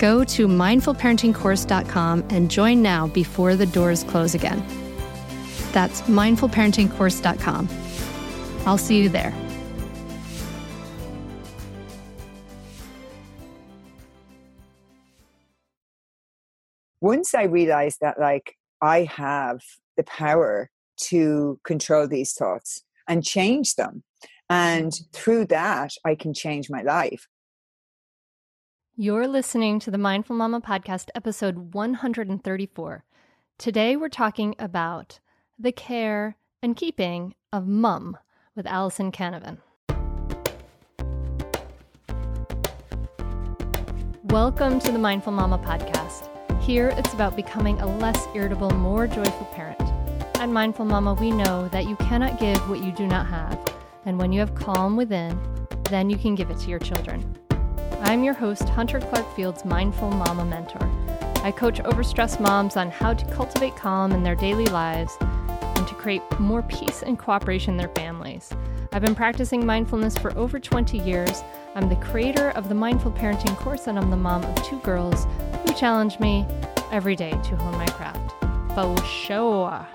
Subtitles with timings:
[0.00, 4.64] Go to mindfulparentingcourse.com and join now before the doors close again.
[5.72, 7.68] That's mindfulparentingcourse.com.
[8.66, 9.34] I'll see you there.
[17.02, 19.60] Once I realized that, like, I have
[19.98, 20.70] the power
[21.08, 24.02] to control these thoughts and change them.
[24.48, 27.26] And through that, I can change my life.
[28.96, 33.04] You're listening to the Mindful Mama podcast, episode 134.
[33.56, 35.20] Today, we're talking about
[35.58, 38.18] the care and keeping of mum
[38.56, 39.58] with Allison Canavan.
[44.24, 46.28] Welcome to the Mindful Mama podcast.
[46.60, 49.80] Here, it's about becoming a less irritable, more joyful parent.
[50.34, 53.58] At Mindful Mama, we know that you cannot give what you do not have,
[54.04, 55.38] and when you have calm within,
[55.84, 57.24] then you can give it to your children.
[58.02, 60.90] I'm your host, Hunter Clark Fields, Mindful Mama Mentor.
[61.44, 65.94] I coach overstressed moms on how to cultivate calm in their daily lives and to
[65.94, 68.50] create more peace and cooperation in their families.
[68.92, 71.42] I've been practicing mindfulness for over 20 years.
[71.74, 75.26] I'm the creator of the Mindful Parenting course, and I'm the mom of two girls
[75.66, 76.46] who challenge me
[76.90, 78.32] every day to hone my craft.
[78.74, 79.86] For sure.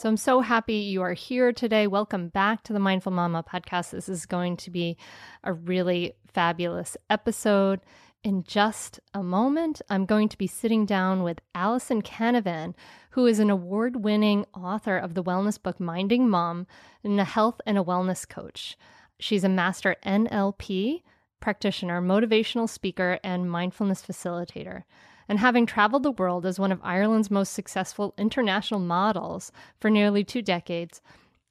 [0.00, 1.86] So I'm so happy you are here today.
[1.86, 3.90] Welcome back to the Mindful Mama podcast.
[3.90, 4.96] This is going to be
[5.44, 7.80] a really fabulous episode.
[8.24, 12.72] In just a moment, I'm going to be sitting down with Allison Canavan,
[13.10, 16.66] who is an award winning author of the wellness book Minding Mom
[17.04, 18.78] and a health and a wellness coach.
[19.18, 21.02] She's a master NLP
[21.40, 24.84] practitioner, motivational speaker, and mindfulness facilitator
[25.30, 30.24] and having traveled the world as one of Ireland's most successful international models for nearly
[30.24, 31.00] two decades,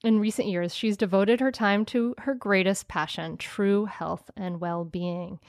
[0.03, 4.84] in recent years, she's devoted her time to her greatest passion true health and well
[4.84, 5.40] being.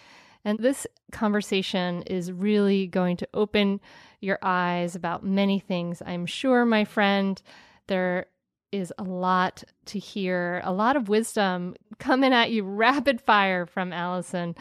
[0.45, 3.81] And this conversation is really going to open
[4.21, 6.01] your eyes about many things.
[6.07, 7.43] I'm sure, my friend,
[7.89, 8.27] there
[8.71, 13.93] is a lot to hear, a lot of wisdom coming at you rapid fire from
[13.93, 14.55] Allison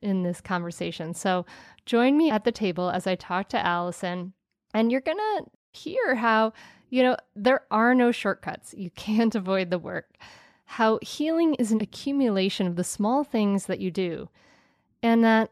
[0.00, 1.14] in this conversation.
[1.14, 1.46] So
[1.86, 4.32] join me at the table as I talk to Allison,
[4.74, 6.52] and you're going to hear how,
[6.90, 8.74] you know, there are no shortcuts.
[8.76, 10.16] You can't avoid the work.
[10.64, 14.28] How healing is an accumulation of the small things that you do,
[15.02, 15.50] and that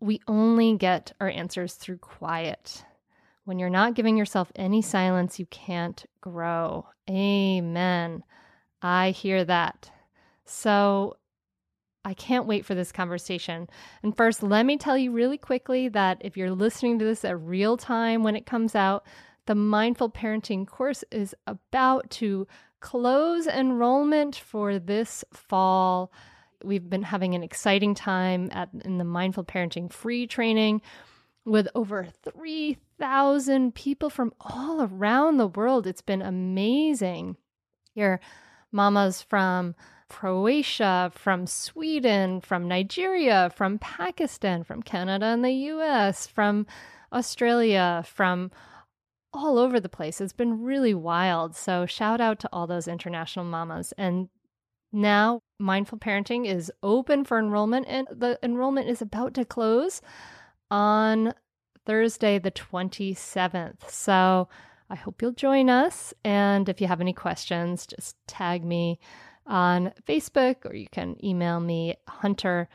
[0.00, 2.84] we only get our answers through quiet.
[3.44, 6.86] When you're not giving yourself any silence, you can't grow.
[7.08, 8.22] Amen.
[8.82, 9.90] I hear that.
[10.44, 11.16] So,
[12.04, 13.68] I can't wait for this conversation.
[14.02, 17.38] And first, let me tell you really quickly that if you're listening to this at
[17.40, 19.04] real time when it comes out,
[19.46, 22.46] the Mindful Parenting course is about to
[22.80, 26.10] close enrollment for this fall.
[26.64, 30.82] We've been having an exciting time at in the Mindful Parenting free training
[31.44, 35.86] with over 3,000 people from all around the world.
[35.86, 37.36] It's been amazing.
[37.94, 38.20] Your
[38.72, 39.74] mamas from
[40.10, 46.66] Croatia, from Sweden, from Nigeria, from Pakistan, from Canada and the US, from
[47.12, 48.50] Australia, from
[49.32, 50.20] all over the place.
[50.20, 51.56] It's been really wild.
[51.56, 53.94] So, shout out to all those international mamas.
[53.96, 54.28] And
[54.92, 60.02] now, Mindful Parenting is open for enrollment, and the enrollment is about to close
[60.70, 61.32] on
[61.86, 63.88] Thursday, the 27th.
[63.88, 64.48] So,
[64.90, 66.12] I hope you'll join us.
[66.24, 68.98] And if you have any questions, just tag me
[69.50, 72.70] on Facebook or you can email me, hunter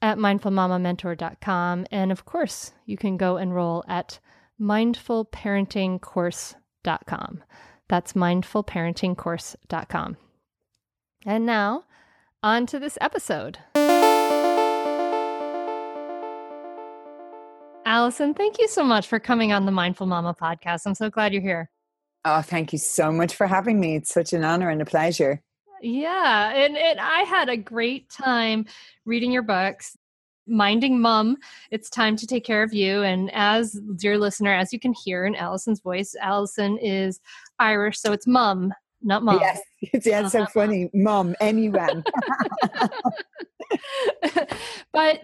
[0.00, 1.86] at mindfulmamamentor.com.
[1.90, 4.20] And of course, you can go enroll at
[4.60, 7.44] mindfulparentingcourse.com.
[7.88, 10.16] That's mindfulparentingcourse.com.
[11.24, 11.84] And now,
[12.42, 13.58] on to this episode.
[17.84, 20.82] Allison, thank you so much for coming on the Mindful Mama podcast.
[20.86, 21.68] I'm so glad you're here.
[22.24, 23.96] Oh, thank you so much for having me.
[23.96, 25.42] It's such an honor and a pleasure.
[25.82, 28.66] Yeah, and, and I had a great time
[29.04, 29.96] reading your books.
[30.46, 31.36] Minding Mum,
[31.70, 33.02] it's time to take care of you.
[33.02, 37.20] And as dear listener, as you can hear in Allison's voice, Allison is
[37.60, 39.38] Irish, so it's mum, not mom.
[39.40, 40.50] Yes, it's, yeah, so uh-huh.
[40.52, 40.90] funny.
[40.94, 42.04] Mum, M U M.
[44.92, 45.20] But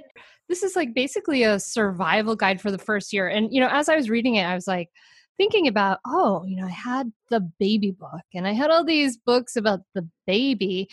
[0.49, 3.29] this is like basically a survival guide for the first year.
[3.29, 4.89] And, you know, as I was reading it, I was like,
[5.38, 9.17] thinking about, oh, you know, I had the baby book and I had all these
[9.17, 10.88] books about the baby,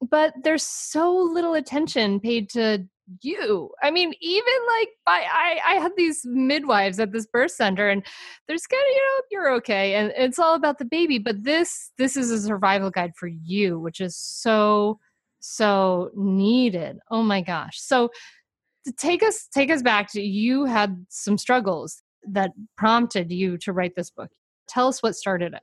[0.00, 2.86] but there's so little attention paid to
[3.22, 3.70] you.
[3.82, 8.04] I mean, even like by I, I had these midwives at this birth center and
[8.48, 9.94] there's kind of, you know, you're okay.
[9.94, 11.18] And it's all about the baby.
[11.18, 14.98] But this this is a survival guide for you, which is so,
[15.40, 16.98] so needed.
[17.10, 17.80] Oh my gosh.
[17.80, 18.10] So
[18.96, 23.94] take us take us back to you had some struggles that prompted you to write
[23.96, 24.30] this book.
[24.68, 25.62] Tell us what started it.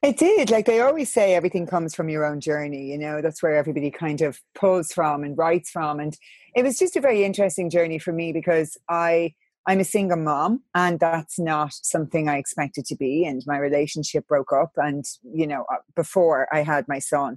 [0.00, 0.50] It did.
[0.50, 2.90] Like they always say, everything comes from your own journey.
[2.90, 5.98] You know, that's where everybody kind of pulls from and writes from.
[5.98, 6.16] And
[6.54, 9.34] it was just a very interesting journey for me because I
[9.68, 13.26] I'm a single mom, and that's not something I expected to be.
[13.26, 17.36] And my relationship broke up, and you know, uh, before I had my son,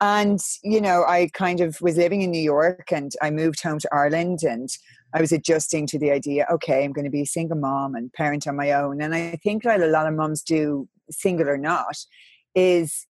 [0.00, 3.80] and you know, I kind of was living in New York, and I moved home
[3.80, 4.68] to Ireland, and
[5.14, 6.46] I was adjusting to the idea.
[6.50, 9.38] Okay, I'm going to be a single mom and parent on my own, and I
[9.42, 11.96] think that a lot of moms do, single or not,
[12.54, 13.06] is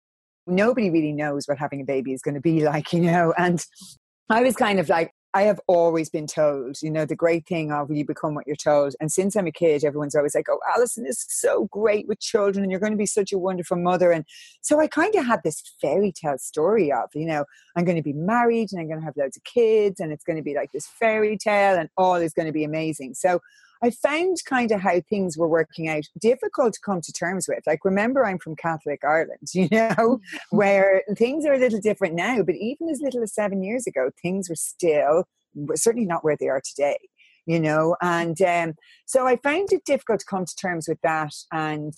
[0.48, 3.64] nobody really knows what having a baby is going to be like, you know, and
[4.30, 7.72] I was kind of like, I have always been told, you know, the great thing
[7.72, 8.96] of you become what you're told.
[9.00, 12.64] And since I'm a kid, everyone's always like, oh, Allison is so great with children
[12.64, 14.12] and you're going to be such a wonderful mother.
[14.12, 14.26] And
[14.62, 17.46] so I kind of had this fairy tale story of, you know,
[17.76, 20.24] I'm going to be married and I'm going to have loads of kids and it's
[20.24, 23.14] going to be like this fairy tale and all is going to be amazing.
[23.14, 23.40] So
[23.82, 27.66] I found kind of how things were working out difficult to come to terms with.
[27.66, 30.58] Like, remember, I'm from Catholic Ireland, you know, mm-hmm.
[30.58, 34.12] where things are a little different now, but even as little as seven years ago,
[34.22, 35.26] things were still
[35.76, 36.98] certainly not where they are today,
[37.46, 37.96] you know.
[38.02, 41.34] And um, so I found it difficult to come to terms with that.
[41.52, 41.94] And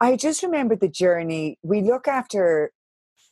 [0.00, 1.58] I just remember the journey.
[1.62, 2.72] We look after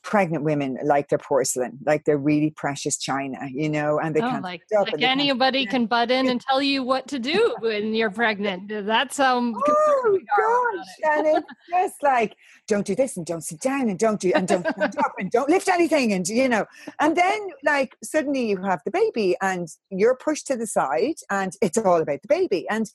[0.02, 4.28] pregnant women like they're porcelain, like they're really precious china, you know, and they oh,
[4.28, 4.42] can't.
[4.42, 8.68] Like, like anybody can butt in and tell you what to do when you're pregnant.
[8.68, 9.38] That's how.
[9.38, 12.34] Oh gosh, and it's just like
[12.66, 15.30] don't do this and don't sit down and don't do and don't stand up and
[15.30, 16.66] don't lift anything and you know,
[17.00, 21.52] and then like suddenly you have the baby and you're pushed to the side and
[21.62, 22.90] it's all about the baby and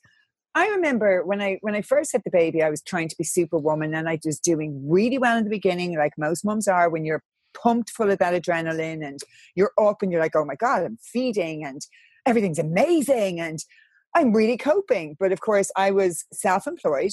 [0.58, 3.22] I remember when I when I first had the baby, I was trying to be
[3.22, 7.04] superwoman, and I was doing really well in the beginning, like most moms are when
[7.04, 7.22] you're
[7.54, 9.20] pumped full of that adrenaline and
[9.54, 11.80] you're up and you're like, oh my god, I'm feeding and
[12.26, 13.60] everything's amazing and
[14.16, 15.16] I'm really coping.
[15.20, 17.12] But of course, I was self-employed.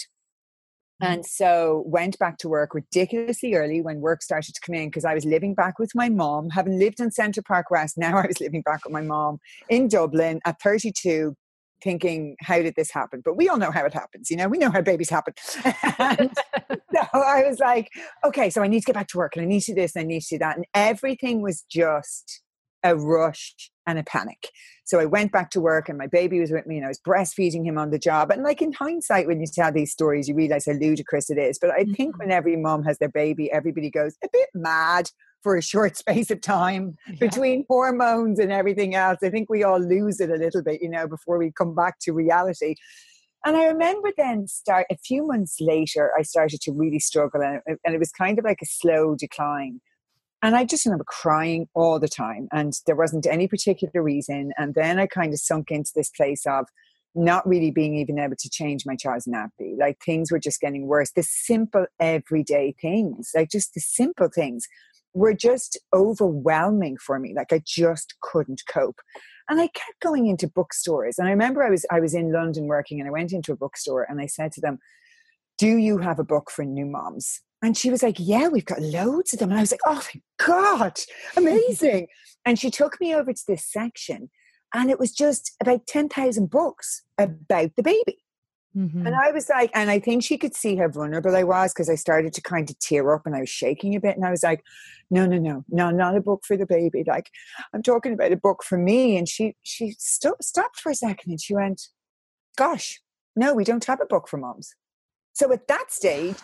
[1.03, 1.13] Mm-hmm.
[1.13, 5.05] And so went back to work ridiculously early when work started to come in because
[5.05, 7.95] I was living back with my mom, having lived in Central Park West.
[8.05, 9.37] Now I was living back with my mom
[9.69, 11.35] in Dublin at 32,
[11.81, 13.21] thinking, how did this happen?
[13.23, 14.29] But we all know how it happens.
[14.29, 15.33] You know, we know how babies happen.
[15.63, 17.89] so I was like,
[18.25, 19.95] okay, so I need to get back to work and I need to do this
[19.95, 20.55] and I need to do that.
[20.55, 22.41] And everything was just
[22.83, 24.49] a rush and a panic.
[24.83, 26.99] So I went back to work and my baby was with me and I was
[26.99, 28.31] breastfeeding him on the job.
[28.31, 31.57] And like in hindsight, when you tell these stories, you realize how ludicrous it is.
[31.59, 32.19] But I think mm-hmm.
[32.19, 35.09] when every mom has their baby, everybody goes a bit mad
[35.45, 37.15] for a short space of time yeah.
[37.19, 39.19] between hormones and everything else.
[39.23, 41.99] I think we all lose it a little bit, you know, before we come back
[42.01, 42.75] to reality.
[43.45, 47.61] And I remember then start a few months later, I started to really struggle, and
[47.67, 49.81] it, and it was kind of like a slow decline.
[50.41, 54.51] And I just remember crying all the time, and there wasn't any particular reason.
[54.57, 56.65] And then I kind of sunk into this place of
[57.13, 59.77] not really being even able to change my child's nappy.
[59.77, 61.11] Like things were just getting worse.
[61.15, 64.67] The simple everyday things, like just the simple things
[65.15, 67.33] were just overwhelming for me.
[67.35, 68.99] Like I just couldn't cope.
[69.49, 71.17] And I kept going into bookstores.
[71.17, 73.57] And I remember I was I was in London working and I went into a
[73.57, 74.79] bookstore and I said to them,
[75.57, 77.41] Do you have a book for new moms?
[77.63, 79.49] And she was like, Yeah, we've got loads of them.
[79.49, 80.99] And I was like, Oh my God,
[81.37, 82.07] amazing.
[82.45, 84.29] and she took me over to this section
[84.73, 88.24] and it was just about 10,000 books about the baby.
[88.75, 89.07] Mm-hmm.
[89.07, 91.89] And I was like, and I think she could see how vulnerable I was because
[91.89, 94.17] I started to kind of tear up and I was shaking a bit.
[94.17, 94.63] And I was like,
[95.09, 97.03] no, no, no, no, not a book for the baby.
[97.07, 97.29] Like,
[97.73, 99.17] I'm talking about a book for me.
[99.17, 101.87] And she she st- stopped for a second and she went,
[102.57, 103.01] gosh,
[103.35, 104.73] no, we don't have a book for moms.
[105.33, 106.37] So at that stage,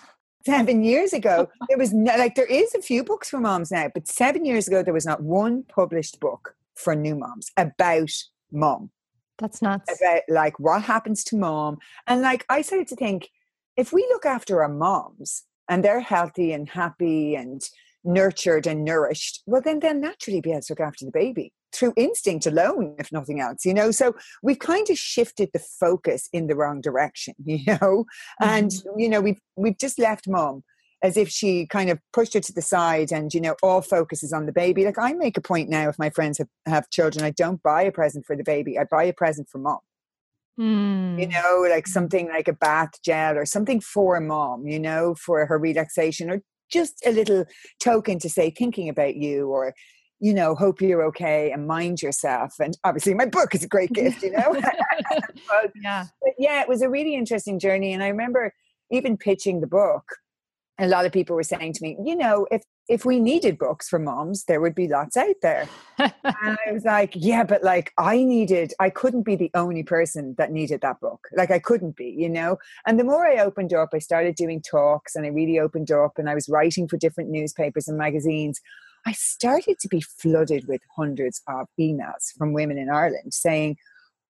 [0.45, 3.89] seven years ago, there was no, like there is a few books for moms now,
[3.93, 8.11] but seven years ago there was not one published book for new moms about
[8.51, 8.89] mom.
[9.37, 9.99] That's nuts.
[9.99, 11.79] About like what happens to mom.
[12.07, 13.29] And like I started to think,
[13.77, 17.61] if we look after our moms and they're healthy and happy and
[18.03, 21.93] nurtured and nourished, well then they'll naturally be able to look after the baby through
[21.95, 23.91] instinct alone, if nothing else, you know.
[23.91, 28.05] So we've kind of shifted the focus in the wrong direction, you know.
[28.41, 28.43] Mm-hmm.
[28.43, 30.63] And you know, we've we've just left mom
[31.03, 34.23] as if she kind of pushed her to the side and you know all focus
[34.23, 34.85] is on the baby.
[34.85, 37.83] Like i make a point now if my friends have, have children i don't buy
[37.83, 39.79] a present for the baby i buy a present for mom.
[40.59, 41.19] Mm.
[41.19, 45.45] you know like something like a bath gel or something for mom you know for
[45.45, 46.41] her relaxation or
[46.71, 47.45] just a little
[47.79, 49.73] token to say thinking about you or
[50.19, 52.53] you know hope you're okay and mind yourself.
[52.59, 54.53] And obviously my book is a great gift you know?
[55.47, 56.05] But, yeah.
[56.21, 57.93] but yeah it was a really interesting journey.
[57.93, 58.53] And i remember
[58.91, 60.03] even pitching the book
[60.81, 63.87] a lot of people were saying to me, you know, if if we needed books
[63.87, 65.69] for moms, there would be lots out there.
[65.97, 70.35] and I was like, yeah, but like I needed, I couldn't be the only person
[70.37, 71.27] that needed that book.
[71.37, 72.57] Like I couldn't be, you know.
[72.85, 76.17] And the more I opened up, I started doing talks and I really opened up
[76.17, 78.59] and I was writing for different newspapers and magazines.
[79.05, 83.77] I started to be flooded with hundreds of emails from women in Ireland saying,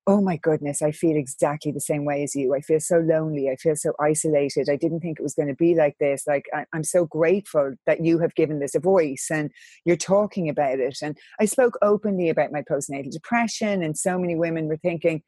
[0.08, 2.56] oh my goodness, I feel exactly the same way as you.
[2.56, 3.50] I feel so lonely.
[3.50, 4.68] I feel so isolated.
[4.70, 6.24] I didn't think it was going to be like this.
[6.26, 9.52] Like, I, am so grateful that you have given this a voice and
[9.86, 10.98] you're talking about it.
[11.04, 15.22] And I spoke openly about my postnatal depression, and so many women were thinking,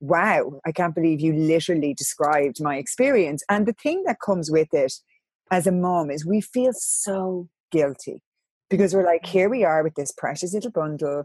[0.00, 3.42] wow, I can't believe you literally described my experience.
[3.50, 4.92] And the thing that comes with it
[5.50, 8.22] as a mom is we feel so guilty
[8.70, 9.38] because we're like, mm-hmm.
[9.38, 11.24] here we are with this precious little bundle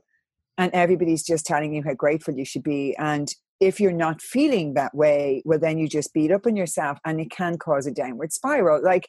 [0.60, 4.74] and everybody's just telling you how grateful you should be and if you're not feeling
[4.74, 7.92] that way well then you just beat up on yourself and it can cause a
[7.92, 8.84] downward spiral.
[8.84, 9.08] Like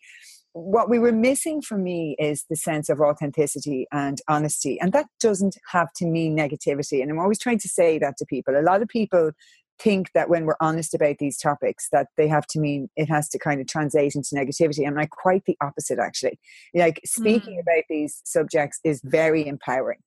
[0.53, 5.07] what we were missing for me is the sense of authenticity and honesty and that
[5.21, 8.59] doesn't have to mean negativity and i'm always trying to say that to people.
[8.59, 9.33] A lot of people
[9.79, 13.29] think that when we're honest about these topics that they have to mean it has
[13.31, 16.39] to kind of translate into negativity i'm like quite the opposite actually.
[16.75, 17.63] Like speaking mm.
[17.63, 19.99] about these subjects is very empowering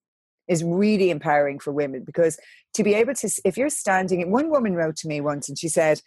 [0.47, 2.37] is really empowering for women because
[2.73, 5.67] to be able to if you're standing one woman wrote to me once and she
[5.67, 6.01] said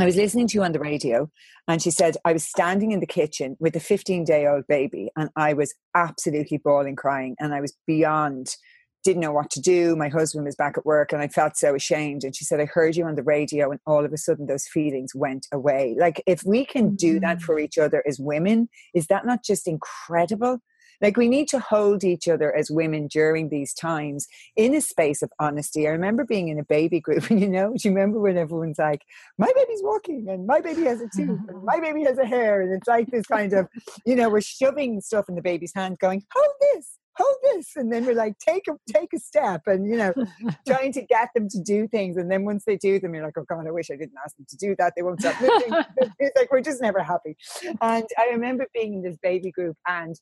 [0.00, 1.28] I was listening to you on the radio,
[1.66, 5.10] and she said, I was standing in the kitchen with a 15 day old baby,
[5.16, 8.54] and I was absolutely bawling, crying, and I was beyond,
[9.02, 9.96] didn't know what to do.
[9.96, 12.22] My husband was back at work, and I felt so ashamed.
[12.22, 14.68] And she said, I heard you on the radio, and all of a sudden those
[14.68, 15.96] feelings went away.
[15.98, 17.44] Like, if we can do that mm-hmm.
[17.44, 20.60] for each other as women, is that not just incredible?
[21.00, 24.26] Like we need to hold each other as women during these times
[24.56, 25.86] in a space of honesty.
[25.86, 28.78] I remember being in a baby group, and you know, do you remember when everyone's
[28.78, 29.02] like,
[29.38, 32.62] "My baby's walking, and my baby has a tooth, and my baby has a hair,"
[32.62, 33.68] and it's like this kind of,
[34.04, 37.92] you know, we're shoving stuff in the baby's hand, going, "Hold this." hold this and
[37.92, 40.12] then we're like take a take a step and you know
[40.66, 43.36] trying to get them to do things and then once they do them you're like
[43.36, 45.84] oh god i wish i didn't ask them to do that they won't stop moving
[46.18, 47.36] it's like we're just never happy
[47.82, 50.20] and i remember being in this baby group and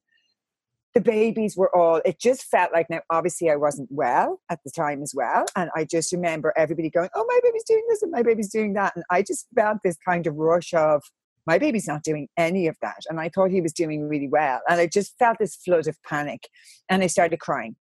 [0.96, 4.70] the babies were all it just felt like now obviously i wasn't well at the
[4.70, 8.10] time as well and i just remember everybody going oh my baby's doing this and
[8.10, 11.02] my baby's doing that and i just felt this kind of rush of
[11.46, 14.62] my baby's not doing any of that and i thought he was doing really well
[14.70, 16.48] and i just felt this flood of panic
[16.88, 17.76] and i started crying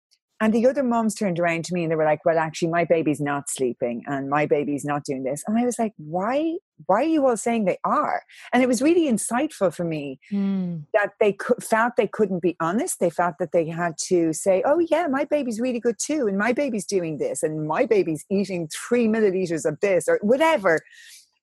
[0.41, 2.85] and the other moms turned around to me and they were like, well, actually, my
[2.85, 5.45] baby's not sleeping and my baby's not doing this.
[5.47, 6.57] And I was like, why?
[6.87, 8.23] Why are you all saying they are?
[8.55, 10.83] And it was really insightful for me mm.
[10.95, 13.01] that they felt they couldn't be honest.
[13.01, 16.27] They felt that they had to say, oh, yeah, my baby's really good too.
[16.27, 17.43] And my baby's doing this.
[17.43, 20.81] And my baby's eating three milliliters of this or whatever.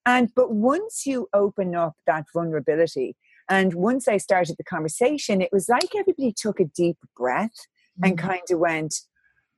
[0.04, 3.14] And, but once you open up that vulnerability,
[3.48, 7.66] and once I started the conversation, it was like everybody took a deep breath
[8.02, 8.18] and mm.
[8.18, 8.94] kind of went,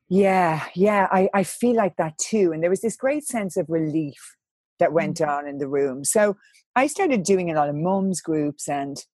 [0.09, 2.53] yeah, yeah, I, I feel like that too.
[2.53, 4.37] And there was this great sense of relief
[4.79, 5.29] that went mm.
[5.29, 6.05] on in the room.
[6.05, 6.37] So
[6.77, 9.05] I started doing a lot of mums groups and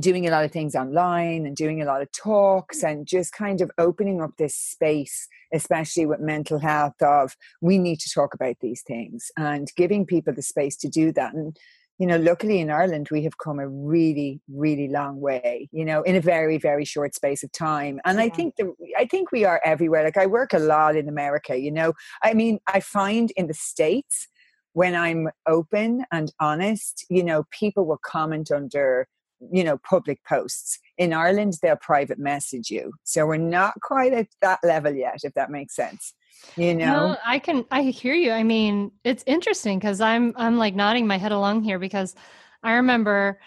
[0.00, 3.60] doing a lot of things online and doing a lot of talks and just kind
[3.60, 8.56] of opening up this space especially with mental health of we need to talk about
[8.60, 11.56] these things and giving people the space to do that and
[11.98, 16.02] you know luckily in ireland we have come a really really long way you know
[16.02, 18.00] in a very very short space of time.
[18.04, 18.24] And yeah.
[18.24, 20.04] i think the i think we are everywhere.
[20.04, 21.92] Like i work a lot in america you know?
[22.22, 24.28] I mean i find in the states
[24.72, 29.08] when i'm open and honest you know people will comment under
[29.52, 30.78] you know public posts.
[30.98, 32.92] In ireland they'll private message you.
[33.04, 36.14] So we're not quite at that level yet if that makes sense
[36.56, 37.08] you know?
[37.08, 38.32] No, i can i hear you.
[38.32, 42.14] I mean it's interesting because i'm i'm like nodding my head along here because
[42.62, 43.38] i remember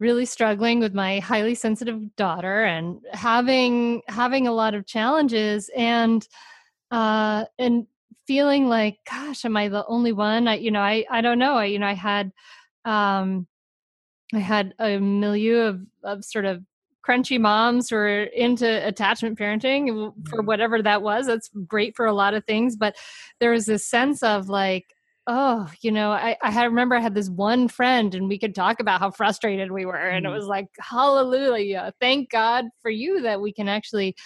[0.00, 6.26] really struggling with my highly sensitive daughter and having having a lot of challenges and
[6.90, 7.86] uh and
[8.26, 10.48] feeling like gosh am i the only one?
[10.48, 11.54] I you know i i don't know.
[11.54, 12.32] I you know i had
[12.84, 13.46] um
[14.34, 16.64] I had a milieu of, of sort of
[17.06, 20.46] crunchy moms who are into attachment parenting for mm-hmm.
[20.46, 21.26] whatever that was.
[21.26, 22.76] That's great for a lot of things.
[22.76, 22.96] But
[23.40, 24.84] there was this sense of like,
[25.26, 28.54] oh, you know, I, I had, remember I had this one friend and we could
[28.54, 29.96] talk about how frustrated we were.
[29.96, 30.36] And it mm-hmm.
[30.36, 31.92] was like, hallelujah.
[32.00, 34.16] Thank God for you that we can actually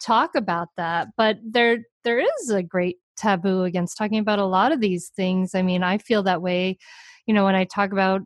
[0.00, 1.08] talk about that.
[1.16, 5.54] But there there is a great taboo against talking about a lot of these things.
[5.54, 6.78] I mean, I feel that way,
[7.26, 8.22] you know, when I talk about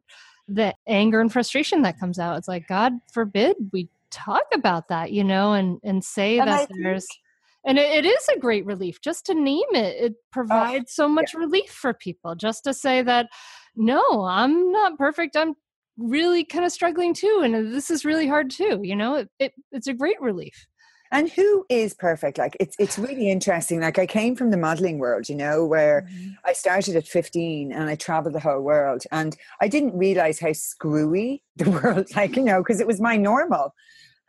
[0.48, 2.36] the anger and frustration that comes out.
[2.38, 6.60] It's like, God forbid we talk about that, you know, and and say and that
[6.60, 7.18] I there's think-
[7.64, 9.96] and it, it is a great relief just to name it.
[10.02, 11.40] It oh, provides oh, so much yeah.
[11.40, 13.28] relief for people just to say that
[13.74, 15.36] no, I'm not perfect.
[15.36, 15.54] I'm
[15.96, 19.52] really kind of struggling too and this is really hard too you know it, it,
[19.72, 20.66] it's a great relief
[21.12, 22.38] and who is perfect?
[22.38, 23.80] Like it's it's really interesting.
[23.80, 26.30] Like i came from the modeling world you know where mm-hmm.
[26.44, 29.04] i started at 15 and i traveled the whole world.
[29.12, 33.16] And i didn't realize how screwy the world like you know because it was my
[33.16, 33.74] normal.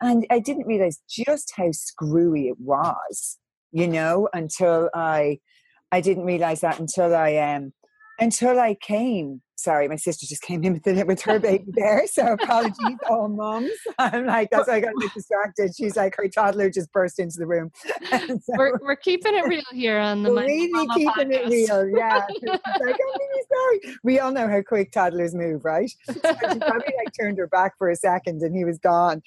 [0.00, 3.38] And i didn't realize just how screwy it was
[3.72, 5.38] you know until i
[5.90, 7.72] i didn't realize that until i um
[8.18, 12.06] until i came sorry, my sister just came in with, with her baby there.
[12.06, 13.70] So apologies, all moms.
[13.98, 15.72] I'm like, that's why I got a bit distracted.
[15.76, 17.70] She's like, her toddler just burst into the room.
[18.10, 21.32] So, we're, we're keeping it real here on the really keeping podcast.
[21.32, 21.88] it real.
[21.88, 22.26] Yeah.
[22.42, 23.96] like, I'm really sorry.
[24.02, 25.90] We all know how quick toddlers move, right?
[26.06, 29.22] So she probably like turned her back for a second and he was gone.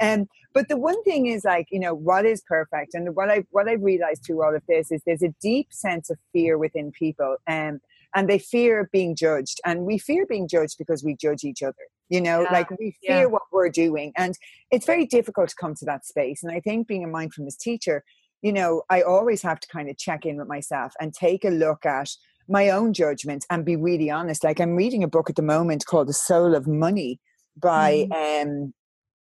[0.00, 2.94] And um, but the one thing is like, you know, what is perfect?
[2.94, 6.10] And what I what I've realized through all of this is there's a deep sense
[6.10, 7.36] of fear within people.
[7.46, 7.80] Um,
[8.14, 11.74] and they fear being judged and we fear being judged because we judge each other
[12.08, 12.52] you know yeah.
[12.52, 13.24] like we fear yeah.
[13.24, 14.34] what we're doing and
[14.70, 18.04] it's very difficult to come to that space and i think being a mindfulness teacher
[18.42, 21.50] you know i always have to kind of check in with myself and take a
[21.50, 22.08] look at
[22.48, 25.86] my own judgment and be really honest like i'm reading a book at the moment
[25.86, 27.18] called the soul of money
[27.56, 28.42] by mm.
[28.42, 28.74] um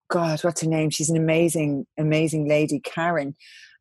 [0.09, 3.35] god what's her name she's an amazing amazing lady karen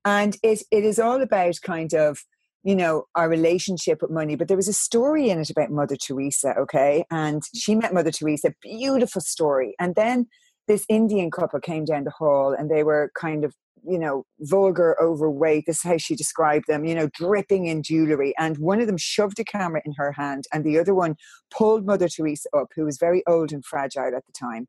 [0.04, 2.24] and it, it is all about kind of
[2.64, 4.36] you know, our relationship with money.
[4.36, 7.04] But there was a story in it about Mother Teresa, okay?
[7.10, 7.58] And mm-hmm.
[7.58, 9.74] she met Mother Teresa, beautiful story.
[9.78, 10.26] And then
[10.66, 13.54] this Indian couple came down the hall and they were kind of,
[13.88, 15.64] you know, vulgar, overweight.
[15.66, 18.34] This is how she described them, you know, dripping in jewelry.
[18.38, 21.14] And one of them shoved a camera in her hand and the other one
[21.56, 24.66] pulled Mother Teresa up, who was very old and fragile at the time,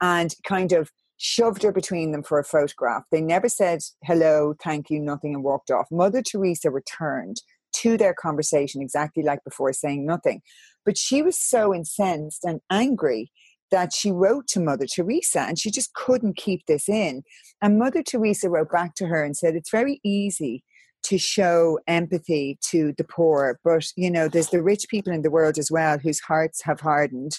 [0.00, 3.04] and kind of shoved her between them for a photograph.
[3.10, 5.86] They never said hello, thank you, nothing, and walked off.
[5.90, 7.42] Mother Teresa returned
[7.76, 10.42] to their conversation exactly like before, saying nothing.
[10.84, 13.30] But she was so incensed and angry
[13.70, 17.22] that she wrote to Mother Teresa and she just couldn't keep this in.
[17.62, 20.64] And Mother Teresa wrote back to her and said, It's very easy
[21.04, 25.30] to show empathy to the poor but you know there's the rich people in the
[25.30, 27.32] world as well whose hearts have hardened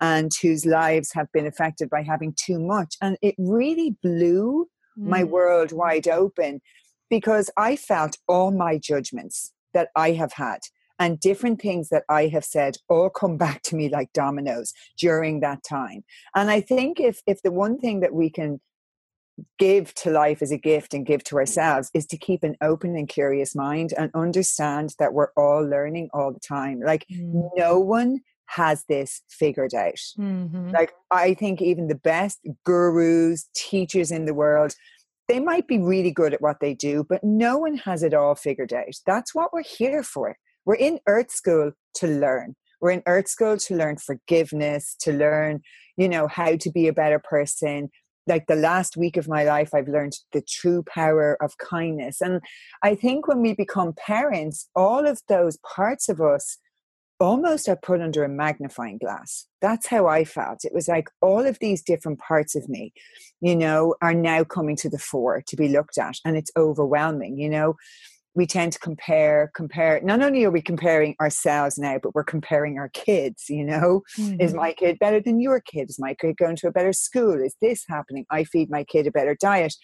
[0.00, 2.96] and whose lives have been affected by having too much.
[3.00, 5.08] And it really blew mm.
[5.08, 6.60] my world wide open
[7.10, 10.60] because I felt all my judgments that I have had
[10.98, 15.40] and different things that I have said all come back to me like dominoes during
[15.40, 16.04] that time.
[16.34, 18.60] And I think if if the one thing that we can
[19.58, 22.96] give to life as a gift and give to ourselves is to keep an open
[22.96, 26.80] and curious mind and understand that we're all learning all the time.
[26.80, 27.50] Like mm.
[27.56, 28.20] no one
[28.54, 29.94] has this figured out.
[30.18, 30.70] Mm-hmm.
[30.70, 34.74] Like, I think even the best gurus, teachers in the world,
[35.28, 38.34] they might be really good at what they do, but no one has it all
[38.34, 38.94] figured out.
[39.06, 40.36] That's what we're here for.
[40.64, 42.56] We're in Earth School to learn.
[42.80, 45.60] We're in Earth School to learn forgiveness, to learn,
[45.96, 47.90] you know, how to be a better person.
[48.26, 52.20] Like the last week of my life, I've learned the true power of kindness.
[52.20, 52.40] And
[52.82, 56.58] I think when we become parents, all of those parts of us
[57.24, 59.46] almost are put under a magnifying glass.
[59.62, 60.64] That's how I felt.
[60.64, 62.92] It was like all of these different parts of me,
[63.40, 66.16] you know, are now coming to the fore to be looked at.
[66.24, 67.76] And it's overwhelming, you know.
[68.36, 70.00] We tend to compare, compare.
[70.02, 74.02] Not only are we comparing ourselves now, but we're comparing our kids, you know.
[74.18, 74.40] Mm-hmm.
[74.40, 75.88] Is my kid better than your kid?
[75.88, 77.40] Is my kid going to a better school?
[77.40, 78.26] Is this happening?
[78.30, 79.74] I feed my kid a better diet.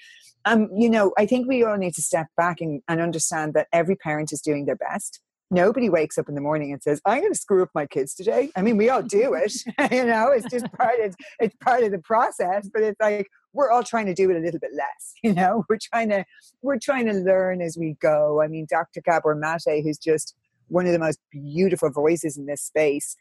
[0.44, 3.68] Um, you know, I think we all need to step back and, and understand that
[3.72, 7.20] every parent is doing their best nobody wakes up in the morning and says i'm
[7.20, 8.50] going to screw up my kids today.
[8.56, 9.52] I mean we all do it
[9.92, 13.70] you know it's just part of it's part of the process but it's like we're
[13.70, 15.64] all trying to do it a little bit less you know?
[15.68, 16.24] We're trying to
[16.62, 18.40] we're trying to learn as we go.
[18.42, 20.34] I mean dr gabor mate who's just
[20.68, 23.16] one of the most beautiful voices in this space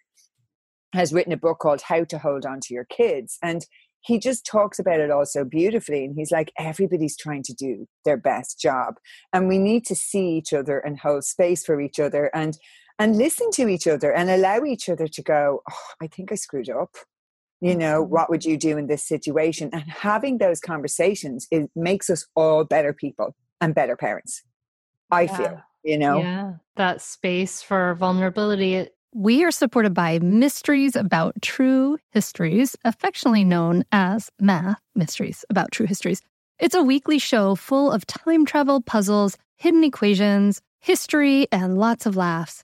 [0.94, 3.66] has written a book called how to hold on to your kids and
[4.02, 7.88] he just talks about it all so beautifully and he's like everybody's trying to do
[8.06, 8.96] their best job
[9.34, 12.58] and we need to see each other and hold space for each other and
[12.98, 16.36] and listen to each other and allow each other to go oh, i think i
[16.36, 16.96] screwed up
[17.62, 18.14] you know mm-hmm.
[18.14, 22.64] what would you do in this situation and having those conversations it makes us all
[22.64, 24.44] better people and better parents
[25.12, 25.38] i yeah.
[25.38, 31.98] feel you know yeah that space for vulnerability we are supported by Mysteries About True
[32.12, 36.22] Histories, affectionately known as Math Mysteries About True Histories.
[36.60, 42.16] It's a weekly show full of time travel puzzles, hidden equations, history, and lots of
[42.16, 42.64] laughs.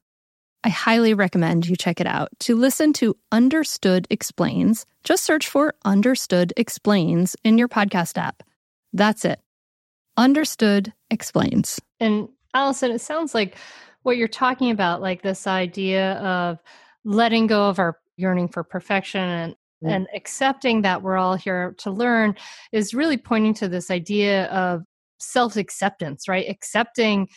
[0.63, 2.29] I highly recommend you check it out.
[2.41, 8.43] To listen to Understood Explains, just search for Understood Explains in your podcast app.
[8.93, 9.39] That's it.
[10.17, 11.79] Understood Explains.
[11.99, 13.55] And Allison, it sounds like
[14.03, 16.59] what you're talking about, like this idea of
[17.03, 19.89] letting go of our yearning for perfection and mm.
[19.89, 22.35] and accepting that we're all here to learn
[22.71, 24.83] is really pointing to this idea of
[25.19, 26.47] self acceptance, right?
[26.49, 27.27] Accepting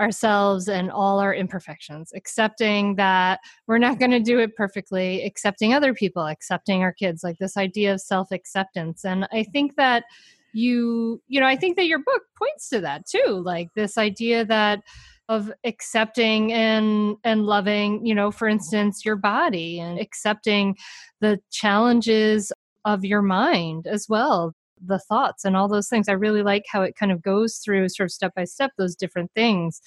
[0.00, 5.74] ourselves and all our imperfections, accepting that we're not going to do it perfectly, accepting
[5.74, 9.04] other people, accepting our kids, like this idea of self acceptance.
[9.04, 10.04] And I think that
[10.52, 14.44] you, you know, I think that your book points to that too, like this idea
[14.46, 14.80] that
[15.28, 20.76] of accepting and and loving you know for instance your body and accepting
[21.20, 22.50] the challenges
[22.84, 24.52] of your mind as well
[24.84, 26.08] the thoughts and all those things.
[26.08, 28.96] I really like how it kind of goes through sort of step by step those
[28.96, 29.80] different things.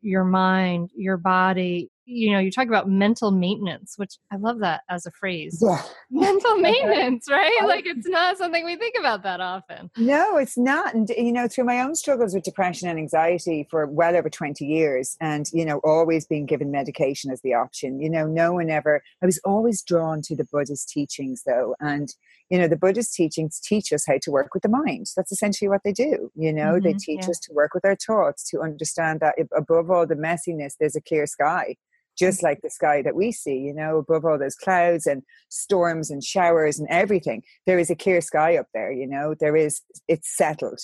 [0.00, 4.82] your mind, your body, you know, you talk about mental maintenance, which I love that
[4.88, 5.62] as a phrase.
[5.62, 5.82] Yeah.
[6.10, 7.60] Mental maintenance, right?
[7.64, 9.90] Like it's not something we think about that often.
[9.98, 10.94] No, it's not.
[10.94, 14.64] And, you know, through my own struggles with depression and anxiety for well over 20
[14.64, 18.70] years, and, you know, always being given medication as the option, you know, no one
[18.70, 21.74] ever, I was always drawn to the Buddhist teachings, though.
[21.80, 22.14] And,
[22.50, 25.06] you know, the Buddhist teachings teach us how to work with the mind.
[25.16, 26.30] That's essentially what they do.
[26.34, 27.30] You know, mm-hmm, they teach yeah.
[27.30, 31.02] us to work with our thoughts, to understand that above all the messiness, there's a
[31.02, 31.76] clear sky
[32.18, 36.10] just like the sky that we see, you know, above all those clouds and storms
[36.10, 39.80] and showers and everything, there is a clear sky up there, you know, there is,
[40.08, 40.80] it's settled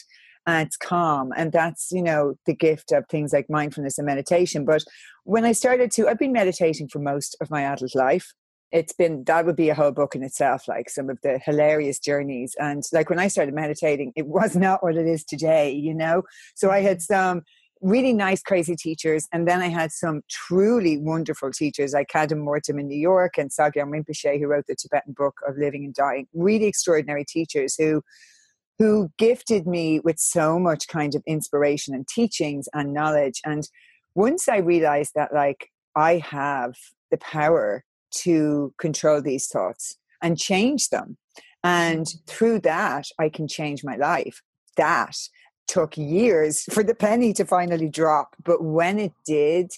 [0.46, 1.32] and it's calm.
[1.36, 4.64] And that's, you know, the gift of things like mindfulness and meditation.
[4.64, 4.84] But
[5.24, 8.32] when I started to, I've been meditating for most of my adult life.
[8.72, 11.98] It's been, that would be a whole book in itself, like some of the hilarious
[11.98, 12.56] journeys.
[12.58, 16.22] And like when I started meditating, it was not what it is today, you know?
[16.54, 17.42] So I had some,
[17.84, 19.28] really nice, crazy teachers.
[19.32, 23.50] And then I had some truly wonderful teachers like Kadam Morten in New York and
[23.50, 26.26] Sogyal Rinpoche, who wrote the Tibetan book of living and dying.
[26.32, 28.02] Really extraordinary teachers who
[28.78, 33.40] who gifted me with so much kind of inspiration and teachings and knowledge.
[33.44, 33.68] And
[34.16, 36.74] once I realized that like I have
[37.12, 37.84] the power
[38.22, 41.16] to control these thoughts and change them.
[41.62, 44.42] And through that, I can change my life.
[44.76, 45.16] That
[45.66, 48.36] took years for the penny to finally drop.
[48.42, 49.72] But when it did,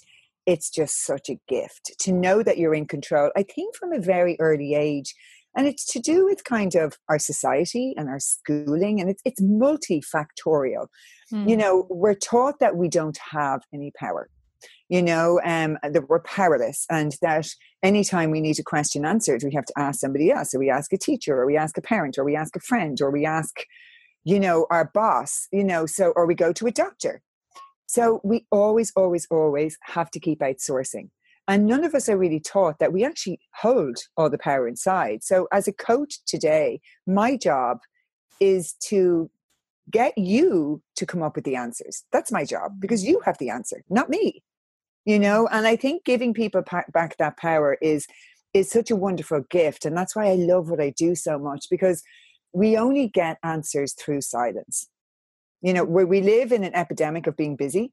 [0.47, 3.31] it's just such a gift to know that you're in control.
[3.37, 5.15] I think from a very early age.
[5.57, 9.41] And it's to do with kind of our society and our schooling, and it's, it's
[9.41, 10.89] multifactorial.
[11.33, 11.49] Mm.
[11.49, 11.61] You hmm.
[11.61, 14.29] know, we're taught that we don't have any power
[14.89, 17.49] you know, um, that we're powerless and that
[17.83, 20.53] anytime we need a question answered, we have to ask somebody else.
[20.53, 23.01] So we ask a teacher or we ask a parent or we ask a friend
[23.01, 23.61] or we ask
[24.27, 27.23] you know, our boss, you know, so, or we go to a doctor.
[27.87, 31.11] So we always, always, always have to keep outsourcing.
[31.47, 35.23] And none of us are really taught that we actually hold all the power inside.
[35.23, 37.79] So as a coach today, my job
[38.41, 39.31] is to
[39.93, 42.03] get you to come up with the answers.
[42.11, 44.43] That's my job because you have the answer, not me.
[45.07, 48.07] You know, and I think giving people back that power is
[48.53, 51.67] is such a wonderful gift and that's why I love what I do so much
[51.71, 52.03] because
[52.53, 54.89] we only get answers through silence.
[55.63, 57.93] You know, where we live in an epidemic of being busy.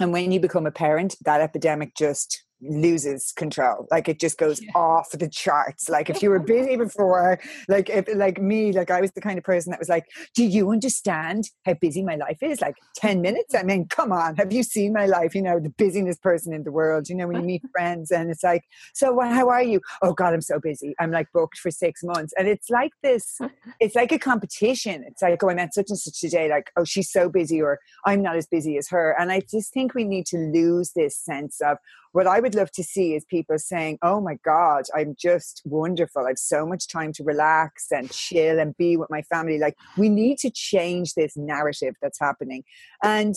[0.00, 4.60] And when you become a parent, that epidemic just loses control like it just goes
[4.62, 4.70] yeah.
[4.74, 9.00] off the charts like if you were busy before like if like me like i
[9.00, 12.38] was the kind of person that was like do you understand how busy my life
[12.42, 12.60] is?
[12.60, 13.54] Like 10 minutes?
[13.54, 15.34] I mean come on have you seen my life?
[15.34, 18.30] You know the busiest person in the world you know when you meet friends and
[18.30, 18.62] it's like
[18.94, 19.80] so well, how are you?
[20.02, 20.94] Oh god i'm so busy.
[20.98, 22.32] I'm like booked for six months.
[22.38, 23.38] And it's like this
[23.80, 25.04] it's like a competition.
[25.06, 27.78] It's like oh i met such and such today like oh she's so busy or
[28.06, 29.16] i'm not as busy as her.
[29.18, 31.78] And i just think we need to lose this sense of
[32.12, 36.26] what I would love to see is people saying, Oh my God, I'm just wonderful.
[36.26, 39.58] I've so much time to relax and chill and be with my family.
[39.58, 42.64] Like, we need to change this narrative that's happening.
[43.02, 43.34] And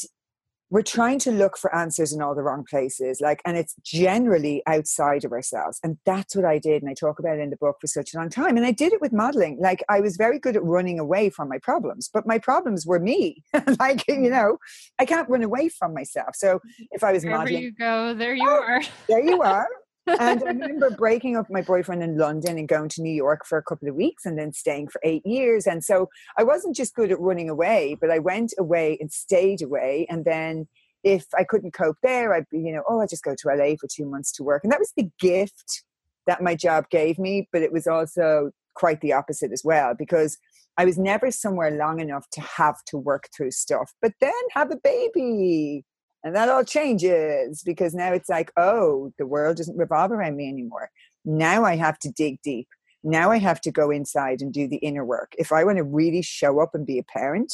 [0.71, 4.63] we're trying to look for answers in all the wrong places like and it's generally
[4.65, 7.57] outside of ourselves and that's what i did and i talk about it in the
[7.57, 10.15] book for such a long time and i did it with modeling like i was
[10.15, 13.43] very good at running away from my problems but my problems were me
[13.79, 14.31] like you mm-hmm.
[14.31, 14.57] know
[14.97, 16.59] i can't run away from myself so
[16.91, 19.67] if i was Wherever modeling you go there you oh, are there you are
[20.07, 23.57] and I remember breaking up my boyfriend in London and going to New York for
[23.57, 25.67] a couple of weeks and then staying for eight years.
[25.67, 29.61] And so I wasn't just good at running away, but I went away and stayed
[29.61, 30.05] away.
[30.09, 30.67] And then
[31.03, 33.75] if I couldn't cope there, I'd be, you know, oh, I'll just go to LA
[33.79, 34.63] for two months to work.
[34.63, 35.83] And that was the gift
[36.27, 40.37] that my job gave me, but it was also quite the opposite as well because
[40.77, 43.91] I was never somewhere long enough to have to work through stuff.
[44.01, 45.83] But then have a baby
[46.23, 50.47] and that all changes because now it's like, oh, the world doesn't revolve around me
[50.47, 50.89] anymore.
[51.25, 52.67] Now I have to dig deep.
[53.03, 55.33] Now I have to go inside and do the inner work.
[55.37, 57.51] If I want to really show up and be a parent,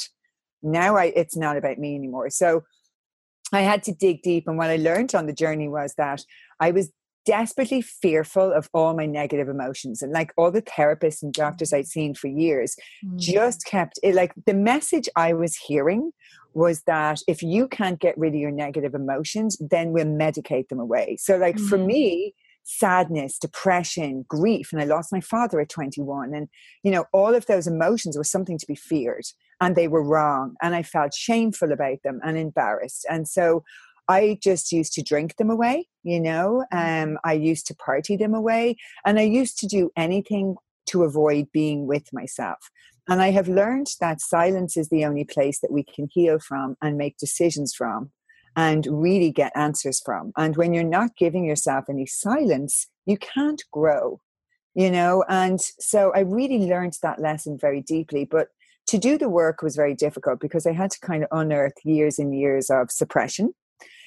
[0.62, 2.30] now I it's not about me anymore.
[2.30, 2.64] So
[3.54, 4.46] I had to dig deep.
[4.48, 6.24] And what I learned on the journey was that
[6.60, 6.92] I was
[7.26, 10.02] desperately fearful of all my negative emotions.
[10.02, 12.76] And like all the therapists and doctors I'd seen for years
[13.06, 13.18] mm.
[13.18, 16.12] just kept it like the message I was hearing
[16.58, 20.80] was that if you can't get rid of your negative emotions, then we'll medicate them
[20.80, 21.16] away.
[21.20, 21.68] So, like mm-hmm.
[21.68, 26.34] for me, sadness, depression, grief, and I lost my father at 21.
[26.34, 26.50] And,
[26.84, 29.26] you know, all of those emotions were something to be feared
[29.62, 30.56] and they were wrong.
[30.62, 33.06] And I felt shameful about them and embarrassed.
[33.10, 33.64] And so
[34.10, 37.12] I just used to drink them away, you know, mm-hmm.
[37.12, 38.76] um, I used to party them away.
[39.06, 40.56] And I used to do anything
[40.88, 42.70] to avoid being with myself.
[43.10, 46.76] And I have learned that silence is the only place that we can heal from
[46.82, 48.12] and make decisions from.
[48.58, 50.32] and really get answers from.
[50.36, 54.20] And when you're not giving yourself any silence, you can't grow,
[54.74, 55.24] you know?
[55.30, 58.26] And so I really learned that lesson very deeply.
[58.26, 58.48] But
[58.88, 62.18] to do the work was very difficult because I had to kind of unearth years
[62.18, 63.54] and years of suppression.